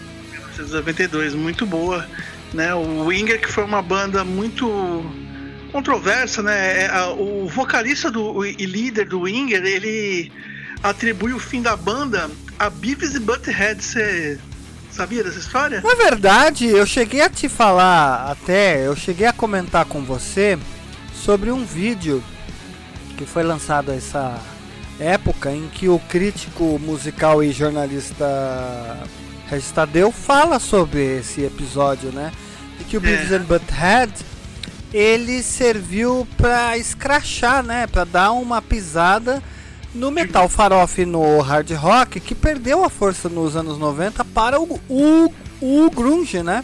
1992, 0.61 1.35
muito 1.35 1.65
boa. 1.65 2.05
Né? 2.53 2.73
O 2.73 3.05
Winger, 3.05 3.39
que 3.39 3.51
foi 3.51 3.63
uma 3.63 3.81
banda 3.81 4.23
muito 4.23 5.05
controversa, 5.71 6.43
né? 6.43 6.85
É, 6.85 7.03
O 7.17 7.47
vocalista 7.47 8.11
do, 8.11 8.45
e 8.45 8.65
líder 8.65 9.07
do 9.07 9.21
Winger, 9.21 9.63
ele 9.63 10.31
atribui 10.83 11.33
o 11.33 11.39
fim 11.39 11.61
da 11.61 11.75
banda 11.75 12.29
a 12.59 12.69
Beavis 12.69 13.15
e 13.15 13.19
Butthead. 13.19 13.81
Você 13.83 14.39
sabia 14.91 15.23
dessa 15.23 15.39
história? 15.39 15.81
Na 15.81 15.95
verdade, 15.95 16.67
eu 16.67 16.85
cheguei 16.85 17.21
a 17.21 17.29
te 17.29 17.47
falar 17.47 18.29
até, 18.29 18.85
eu 18.85 18.95
cheguei 18.95 19.27
a 19.27 19.33
comentar 19.33 19.85
com 19.85 20.03
você 20.03 20.59
sobre 21.13 21.51
um 21.51 21.65
vídeo 21.65 22.23
que 23.17 23.25
foi 23.25 23.43
lançado 23.43 23.91
essa 23.91 24.39
época 24.99 25.51
em 25.51 25.67
que 25.69 25.87
o 25.87 25.99
crítico 25.99 26.79
musical 26.79 27.43
e 27.43 27.51
jornalista 27.51 28.25
Regis 29.51 29.69
Tadeu 29.71 30.11
fala 30.11 30.59
sobre 30.59 31.19
esse 31.19 31.41
episódio, 31.43 32.11
né? 32.11 32.31
E 32.79 32.83
que 32.85 32.97
o 32.97 33.01
Beavis 33.01 33.31
É. 33.31 33.35
and 33.35 33.43
Butthead 33.43 34.11
ele 34.93 35.43
serviu 35.43 36.27
pra 36.37 36.77
escrachar, 36.77 37.61
né? 37.63 37.85
Pra 37.85 38.03
dar 38.03 38.31
uma 38.31 38.61
pisada 38.61 39.43
no 39.93 40.09
metal 40.09 40.47
farofe 40.47 41.01
e 41.01 41.05
no 41.05 41.39
hard 41.41 41.69
rock 41.73 42.19
que 42.21 42.33
perdeu 42.33 42.83
a 42.83 42.89
força 42.89 43.27
nos 43.27 43.55
anos 43.57 43.77
90 43.77 44.23
para 44.25 44.59
o, 44.59 44.79
o, 44.89 45.33
o 45.61 45.89
grunge, 45.91 46.41
né? 46.41 46.63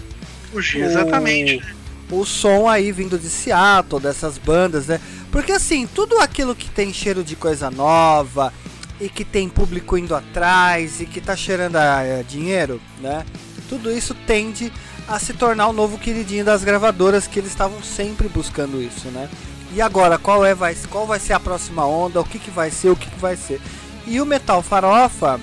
Puxa, 0.52 0.80
exatamente. 0.80 1.62
O, 2.10 2.22
o 2.22 2.26
som 2.26 2.70
aí 2.70 2.90
vindo 2.94 3.20
de 3.20 3.30
Seattle, 3.30 4.02
dessas 4.02 4.38
bandas, 4.38 4.88
né? 4.88 5.00
Porque 5.30 5.52
assim, 5.52 5.86
tudo 5.94 6.18
aquilo 6.20 6.56
que 6.56 6.70
tem 6.70 6.94
cheiro 6.94 7.22
de 7.22 7.36
coisa 7.36 7.70
nova 7.70 8.54
e 9.00 9.10
que 9.10 9.24
tem 9.24 9.48
público 9.48 9.98
indo 9.98 10.16
atrás 10.16 11.00
e 11.02 11.06
que 11.06 11.22
tá 11.22 11.36
cheirando 11.36 11.76
a, 11.76 12.00
a 12.00 12.24
dinheiro, 12.24 12.82
né? 13.00 13.26
Tudo 13.70 13.92
isso 13.92 14.16
tende 14.26 14.72
a 15.08 15.20
se 15.20 15.34
tornar 15.34 15.68
o 15.68 15.74
novo 15.74 15.98
queridinho 15.98 16.44
das 16.44 16.64
gravadoras 16.64 17.28
que 17.28 17.40
eles 17.40 17.52
estavam 17.52 17.82
sempre 17.82 18.28
buscando 18.28 18.82
isso, 18.82 19.08
né? 19.10 19.30
E 19.74 19.82
agora, 19.82 20.18
qual 20.18 20.46
é 20.46 20.56
vai, 20.56 20.76
qual 20.90 21.06
vai 21.06 21.20
ser 21.20 21.34
a 21.34 21.40
próxima 21.40 21.86
onda? 21.86 22.20
O 22.20 22.24
que, 22.24 22.40
que 22.40 22.50
vai 22.50 22.72
ser? 22.72 22.90
O 22.90 22.96
que, 22.96 23.10
que 23.10 23.20
vai 23.20 23.36
ser? 23.36 23.62
E 24.06 24.20
o 24.22 24.26
Metal 24.26 24.62
Farofa 24.62 25.40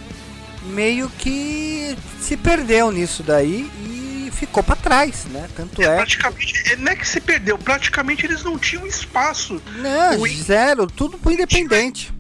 meio 0.65 1.09
que 1.11 1.97
se 2.21 2.37
perdeu 2.37 2.91
nisso 2.91 3.23
daí 3.23 3.71
e 3.85 4.31
ficou 4.33 4.63
pra 4.63 4.75
trás, 4.75 5.27
né? 5.27 5.49
Tanto 5.55 5.81
É, 5.83 5.85
é 5.85 5.97
praticamente, 5.97 6.77
não 6.77 6.93
é 6.93 6.97
que 6.97 7.07
se 7.07 7.21
perdeu, 7.21 7.59
praticamente 7.59 8.25
eles 8.25 8.43
não 8.43 8.59
tinham 8.59 8.87
espaço. 8.87 9.61
Não, 9.77 10.23
O 10.23 10.29
zero, 10.29 10.87
tudo 10.87 11.19
pro 11.19 11.33
independente. 11.33 12.13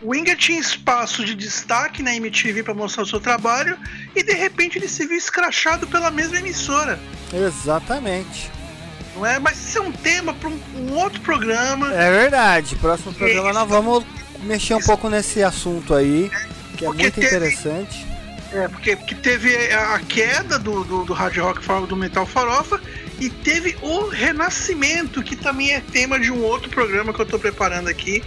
O 0.00 0.10
Winger 0.10 0.36
tinha 0.36 0.60
espaço 0.60 1.24
de 1.24 1.34
destaque 1.34 2.02
na 2.02 2.14
MTV 2.14 2.62
para 2.62 2.74
mostrar 2.74 3.02
o 3.02 3.06
seu 3.06 3.20
trabalho 3.20 3.76
e 4.14 4.22
de 4.22 4.32
repente 4.32 4.78
ele 4.78 4.88
se 4.88 5.06
viu 5.06 5.16
escrachado 5.16 5.86
pela 5.88 6.10
mesma 6.10 6.38
emissora. 6.38 6.98
Exatamente. 7.32 8.50
Não 9.16 9.26
é? 9.26 9.38
Mas 9.40 9.58
isso 9.58 9.78
é 9.78 9.80
um 9.80 9.90
tema 9.92 10.32
para 10.34 10.48
um, 10.48 10.60
um 10.76 10.92
outro 10.94 11.20
programa. 11.22 11.92
É 11.92 12.10
verdade. 12.10 12.76
Próximo 12.76 13.12
programa 13.12 13.50
isso. 13.50 13.58
nós 13.58 13.68
vamos 13.68 14.04
mexer 14.44 14.74
um 14.74 14.80
pouco 14.80 15.08
nesse 15.08 15.42
assunto 15.42 15.92
aí, 15.94 16.30
que 16.76 16.84
é 16.84 16.88
Porque 16.88 17.02
muito 17.02 17.14
teve- 17.14 17.26
interessante. 17.26 18.06
É, 18.52 18.66
porque, 18.66 18.96
porque 18.96 19.14
teve 19.16 19.54
a 19.74 19.98
queda 19.98 20.58
do, 20.58 20.82
do, 20.82 21.04
do 21.04 21.12
hard 21.12 21.36
rock 21.36 21.60
do 21.86 21.94
metal 21.94 22.24
farofa 22.24 22.80
e 23.20 23.28
teve 23.28 23.76
o 23.82 24.08
renascimento, 24.08 25.22
que 25.22 25.36
também 25.36 25.72
é 25.74 25.80
tema 25.80 26.18
de 26.18 26.30
um 26.30 26.42
outro 26.42 26.70
programa 26.70 27.12
que 27.12 27.20
eu 27.20 27.26
tô 27.26 27.38
preparando 27.38 27.88
aqui, 27.88 28.22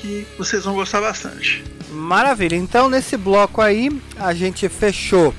que 0.00 0.26
vocês 0.38 0.64
vão 0.64 0.74
gostar 0.74 1.00
bastante. 1.00 1.64
Maravilha. 1.90 2.56
Então, 2.56 2.88
nesse 2.88 3.16
bloco 3.16 3.60
aí, 3.60 3.90
a 4.18 4.34
gente 4.34 4.68
fechou 4.68 5.34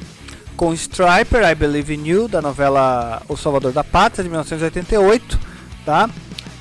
com 0.55 0.73
Striper, 0.73 1.47
I 1.49 1.55
Believe 1.55 1.93
in 1.93 2.07
You, 2.07 2.27
da 2.27 2.41
novela 2.41 3.21
O 3.29 3.37
Salvador 3.37 3.71
da 3.71 3.83
Pátria, 3.83 4.23
de 4.23 4.29
1988, 4.29 5.39
tá? 5.85 6.09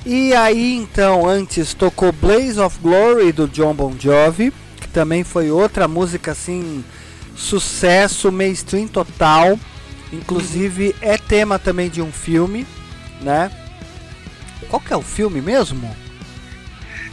E 0.05 0.33
aí, 0.33 0.75
então, 0.75 1.27
antes 1.27 1.73
tocou 1.73 2.11
Blaze 2.11 2.59
of 2.59 2.79
Glory, 2.79 3.31
do 3.31 3.47
John 3.47 3.73
Bon 3.73 3.93
Jovi, 3.99 4.53
que 4.79 4.87
também 4.87 5.23
foi 5.23 5.49
outra 5.49 5.87
música, 5.87 6.31
assim, 6.31 6.83
sucesso, 7.35 8.31
mainstream 8.31 8.87
total. 8.87 9.59
Inclusive, 10.13 10.95
é 11.01 11.17
tema 11.17 11.59
também 11.59 11.89
de 11.89 12.01
um 12.01 12.11
filme, 12.11 12.65
né? 13.21 13.51
Qual 14.69 14.79
que 14.79 14.93
é 14.93 14.97
o 14.97 15.01
filme 15.01 15.41
mesmo? 15.41 15.93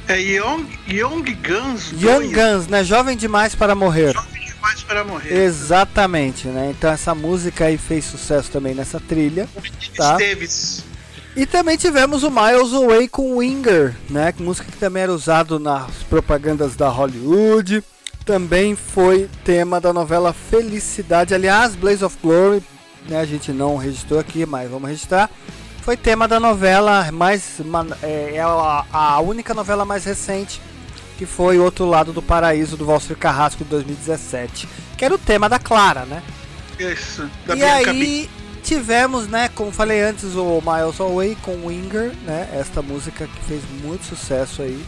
É 0.07 0.21
Young, 0.21 0.67
Young 0.87 1.23
Guns 1.23 1.93
Young 1.93 2.31
2, 2.31 2.33
Guns, 2.33 2.67
né? 2.69 2.85
Jovem 2.85 3.17
Demais 3.17 3.55
para 3.55 3.75
Morrer. 3.75 4.13
Jovem 4.13 4.45
Demais 4.45 4.83
para 4.83 5.03
Morrer. 5.03 5.35
Exatamente, 5.35 6.49
né? 6.49 6.75
Então 6.77 6.91
essa 6.91 7.15
música 7.15 7.65
aí 7.65 7.79
fez 7.79 8.05
sucesso 8.05 8.51
também 8.51 8.75
nessa 8.75 9.01
trilha. 9.01 9.49
Tá. 9.97 10.13
Esteves. 10.13 10.85
E 11.35 11.47
também 11.47 11.77
tivemos 11.77 12.23
o 12.23 12.31
Miles 12.31 12.73
Away 12.73 13.09
com 13.09 13.39
Winger, 13.39 13.95
né? 14.11 14.33
Música 14.39 14.71
que 14.71 14.77
também 14.79 15.03
era 15.05 15.13
usado 15.13 15.59
nas 15.59 15.91
propagandas 16.09 16.77
da 16.77 16.89
Hollywood. 16.89 17.83
Também 18.27 18.77
foi 18.77 19.29
tema 19.43 19.81
da 19.81 19.93
novela 19.93 20.33
Felicidade. 20.33 21.35
Aliás, 21.35 21.75
Blaze 21.75 22.05
of 22.05 22.17
Glory, 22.23 22.63
né? 23.09 23.21
A 23.21 23.25
gente 23.25 23.53
não 23.53 23.77
registrou 23.77 24.21
aqui, 24.21 24.45
mas 24.45 24.71
vamos 24.71 24.89
registrar. 24.89 25.31
Foi 25.85 25.97
tema 25.97 26.27
da 26.27 26.41
novela 26.41 27.11
mais. 27.13 27.61
ma- 27.65 27.87
É, 28.03 28.33
é 28.37 28.41
a, 28.41 28.85
a 28.93 29.21
única 29.21 29.53
novela 29.53 29.85
mais 29.85 30.05
recente 30.05 30.61
que 31.19 31.27
foi 31.27 31.59
O 31.59 31.63
Outro 31.65 31.85
Lado 31.87 32.13
do 32.13 32.21
Paraíso 32.23 32.77
do 32.77 32.85
Valsir 32.87 33.17
Carrasco 33.17 33.63
de 33.63 33.71
2017. 33.71 34.69
Que 34.97 35.05
era 35.05 35.15
o 35.15 35.19
tema 35.19 35.49
da 35.49 35.59
Clara, 35.59 36.05
né? 36.07 36.23
Isso. 36.79 37.29
Da 37.47 37.55
e 37.55 37.59
Bianca 37.59 37.91
aí 37.91 38.31
tivemos, 38.63 39.29
né, 39.29 39.49
como 39.55 39.71
falei 39.71 40.01
antes, 40.01 40.35
o 40.35 40.61
Miles 40.65 40.99
Away 40.99 41.37
com 41.43 41.67
Winger, 41.67 42.13
né? 42.25 42.49
Esta 42.55 42.81
música 42.81 43.27
que 43.29 43.45
fez 43.45 43.63
muito 43.83 44.05
sucesso 44.07 44.63
aí 44.63 44.83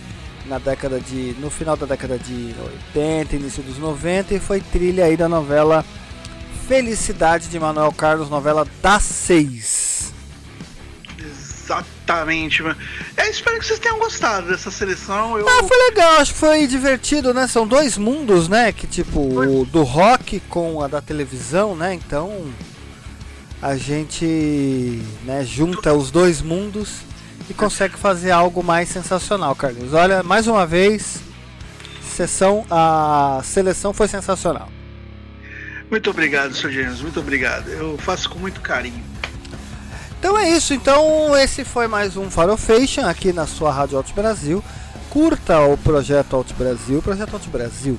na 0.47 0.59
década 0.59 0.99
de. 0.99 1.37
no 1.39 1.51
final 1.51 1.77
da 1.77 1.85
década 1.87 2.19
de 2.19 2.55
80, 2.95 3.37
início 3.37 3.63
dos 3.63 3.77
90 3.79 4.35
e 4.35 4.41
foi 4.41 4.61
trilha 4.61 5.05
aí 5.05 5.17
da 5.17 5.29
novela 5.29 5.85
Felicidade 6.67 7.49
de 7.49 7.61
Manuel 7.61 7.93
Carlos, 7.93 8.31
novela 8.31 8.67
das 8.83 9.03
seis. 9.05 10.13
Exatamente, 11.67 12.63
mano. 12.63 12.77
É, 13.17 13.29
espero 13.29 13.59
que 13.59 13.67
vocês 13.67 13.81
tenham 13.81 13.99
gostado 13.99 14.47
dessa 14.47 14.71
seleção. 14.71 15.37
Eu, 15.37 15.49
Ah, 15.49 15.65
foi 15.65 15.77
legal, 15.91 16.21
acho 16.21 16.33
que 16.33 16.39
foi 16.39 16.67
divertido, 16.69 17.35
né? 17.35 17.49
São 17.49 17.67
dois 17.67 17.99
mundos, 17.99 18.49
né? 18.49 18.71
Que 18.71 18.87
tipo, 18.87 19.21
o 19.21 19.65
do 19.65 19.83
rock 19.83 20.39
com 20.49 20.81
a 20.81 20.87
da 20.87 21.01
televisão, 21.01 21.75
né? 21.75 21.93
Então 21.93 22.47
a 23.61 23.77
gente 23.77 25.03
né, 25.25 25.45
junta 25.45 25.93
os 25.93 26.13
dois 26.13 26.41
mundos 26.41 26.99
e 27.51 27.55
consegue 27.55 27.97
fazer 27.97 28.31
algo 28.31 28.63
mais 28.63 28.89
sensacional, 28.89 29.55
Carlinhos. 29.57 29.93
Olha, 29.93 30.23
mais 30.23 30.47
uma 30.47 30.65
vez, 30.65 31.19
sessão, 32.15 32.65
a 32.71 33.41
seleção 33.43 33.93
foi 33.93 34.07
sensacional. 34.07 34.71
Muito 35.91 36.11
obrigado, 36.11 36.55
Sr. 36.55 36.71
James. 36.71 37.01
Muito 37.01 37.19
obrigado. 37.21 37.69
Eu 37.69 37.97
faço 37.99 38.29
com 38.29 38.39
muito 38.39 38.61
carinho. 38.61 39.03
Então 40.27 40.37
é 40.37 40.51
isso, 40.51 40.75
então 40.75 41.37
esse 41.39 41.65
foi 41.65 41.87
mais 41.87 42.17
um 42.17 42.29
Farofation 42.29 43.03
aqui 43.03 43.33
na 43.33 43.47
sua 43.47 43.71
Rádio 43.71 43.97
Alto 43.97 44.13
Brasil. 44.13 44.63
Curta 45.09 45.61
o 45.61 45.79
projeto 45.79 46.35
Alto 46.35 46.53
Brasil. 46.55 46.99
O 46.99 47.03
projeto 47.03 47.35
Alto 47.35 47.49
Brasil, 47.49 47.97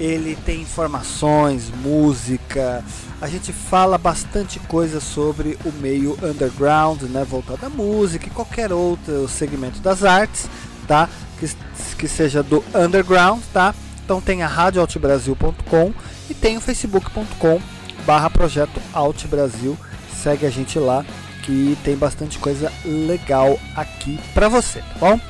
ele 0.00 0.36
tem 0.44 0.62
informações, 0.62 1.70
música. 1.70 2.84
A 3.20 3.28
gente 3.28 3.52
fala 3.52 3.96
bastante 3.96 4.58
coisa 4.58 4.98
sobre 4.98 5.56
o 5.64 5.70
meio 5.70 6.18
underground, 6.20 7.02
né, 7.02 7.24
voltado 7.24 7.64
à 7.64 7.68
música 7.68 8.26
e 8.26 8.30
qualquer 8.30 8.72
outro 8.72 9.28
segmento 9.28 9.78
das 9.78 10.02
artes, 10.02 10.50
tá? 10.88 11.08
Que, 11.38 11.48
que 11.96 12.08
seja 12.08 12.42
do 12.42 12.64
underground, 12.74 13.40
tá? 13.52 13.72
Então 14.04 14.20
tem 14.20 14.42
a 14.42 14.48
radioaltbrasil.com 14.48 15.94
e 16.28 16.34
tem 16.34 16.56
o 16.56 16.60
facebook.com 16.60 17.62
barra 18.04 18.28
projeto 18.28 18.82
Alt 18.92 19.26
Brasil. 19.28 19.78
Segue 20.12 20.44
a 20.44 20.50
gente 20.50 20.76
lá 20.76 21.04
que 21.42 21.76
tem 21.84 21.96
bastante 21.96 22.38
coisa 22.38 22.72
legal 22.84 23.58
aqui 23.76 24.18
pra 24.32 24.48
você, 24.48 24.78
tá 24.78 24.94
bom? 24.98 25.20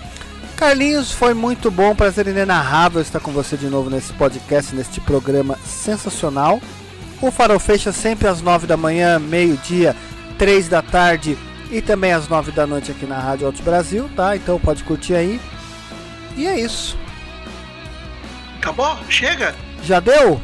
Carlinhos, 0.56 1.10
foi 1.10 1.34
muito 1.34 1.70
bom, 1.70 1.94
prazer 1.94 2.28
inenarrável 2.28 3.02
estar 3.02 3.18
com 3.18 3.32
você 3.32 3.56
de 3.56 3.66
novo 3.66 3.90
nesse 3.90 4.12
podcast, 4.12 4.74
neste 4.74 5.00
programa 5.00 5.58
sensacional. 5.64 6.60
O 7.20 7.30
Farol 7.30 7.58
fecha 7.58 7.92
sempre 7.92 8.28
às 8.28 8.40
9 8.40 8.66
da 8.66 8.76
manhã, 8.76 9.18
meio-dia, 9.18 9.96
3 10.38 10.68
da 10.68 10.82
tarde 10.82 11.36
e 11.70 11.80
também 11.80 12.12
às 12.12 12.28
9 12.28 12.52
da 12.52 12.66
noite 12.66 12.90
aqui 12.90 13.06
na 13.06 13.18
Rádio 13.18 13.46
Alto 13.46 13.62
Brasil, 13.62 14.08
tá? 14.14 14.36
Então 14.36 14.60
pode 14.60 14.84
curtir 14.84 15.14
aí. 15.14 15.40
E 16.36 16.46
é 16.46 16.60
isso. 16.60 16.96
Acabou? 18.58 18.96
Chega? 19.08 19.54
Já 19.82 19.98
deu? 19.98 20.40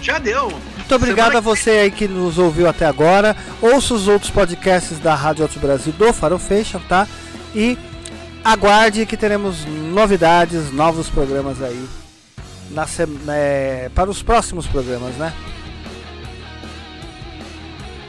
Já 0.00 0.18
deu. 0.18 0.48
Muito 0.86 1.02
obrigado 1.02 1.32
Semana 1.32 1.38
a 1.38 1.40
você 1.40 1.70
aí 1.70 1.90
que 1.90 2.06
nos 2.06 2.38
ouviu 2.38 2.68
até 2.68 2.86
agora. 2.86 3.36
Ouça 3.60 3.92
os 3.92 4.06
outros 4.06 4.30
podcasts 4.30 5.00
da 5.00 5.16
Rádio 5.16 5.42
Alto 5.42 5.58
Brasil 5.58 5.92
do 5.92 6.12
Farofation, 6.12 6.78
tá? 6.88 7.08
E 7.52 7.76
aguarde 8.44 9.04
que 9.04 9.16
teremos 9.16 9.64
novidades, 9.64 10.70
novos 10.72 11.10
programas 11.10 11.60
aí 11.60 11.88
na 12.70 12.86
é, 13.32 13.90
para 13.96 14.08
os 14.08 14.22
próximos 14.22 14.68
programas, 14.68 15.16
né? 15.16 15.32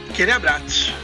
Aquele 0.08 0.30
abraço. 0.30 0.94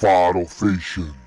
Farofation. 0.00 1.19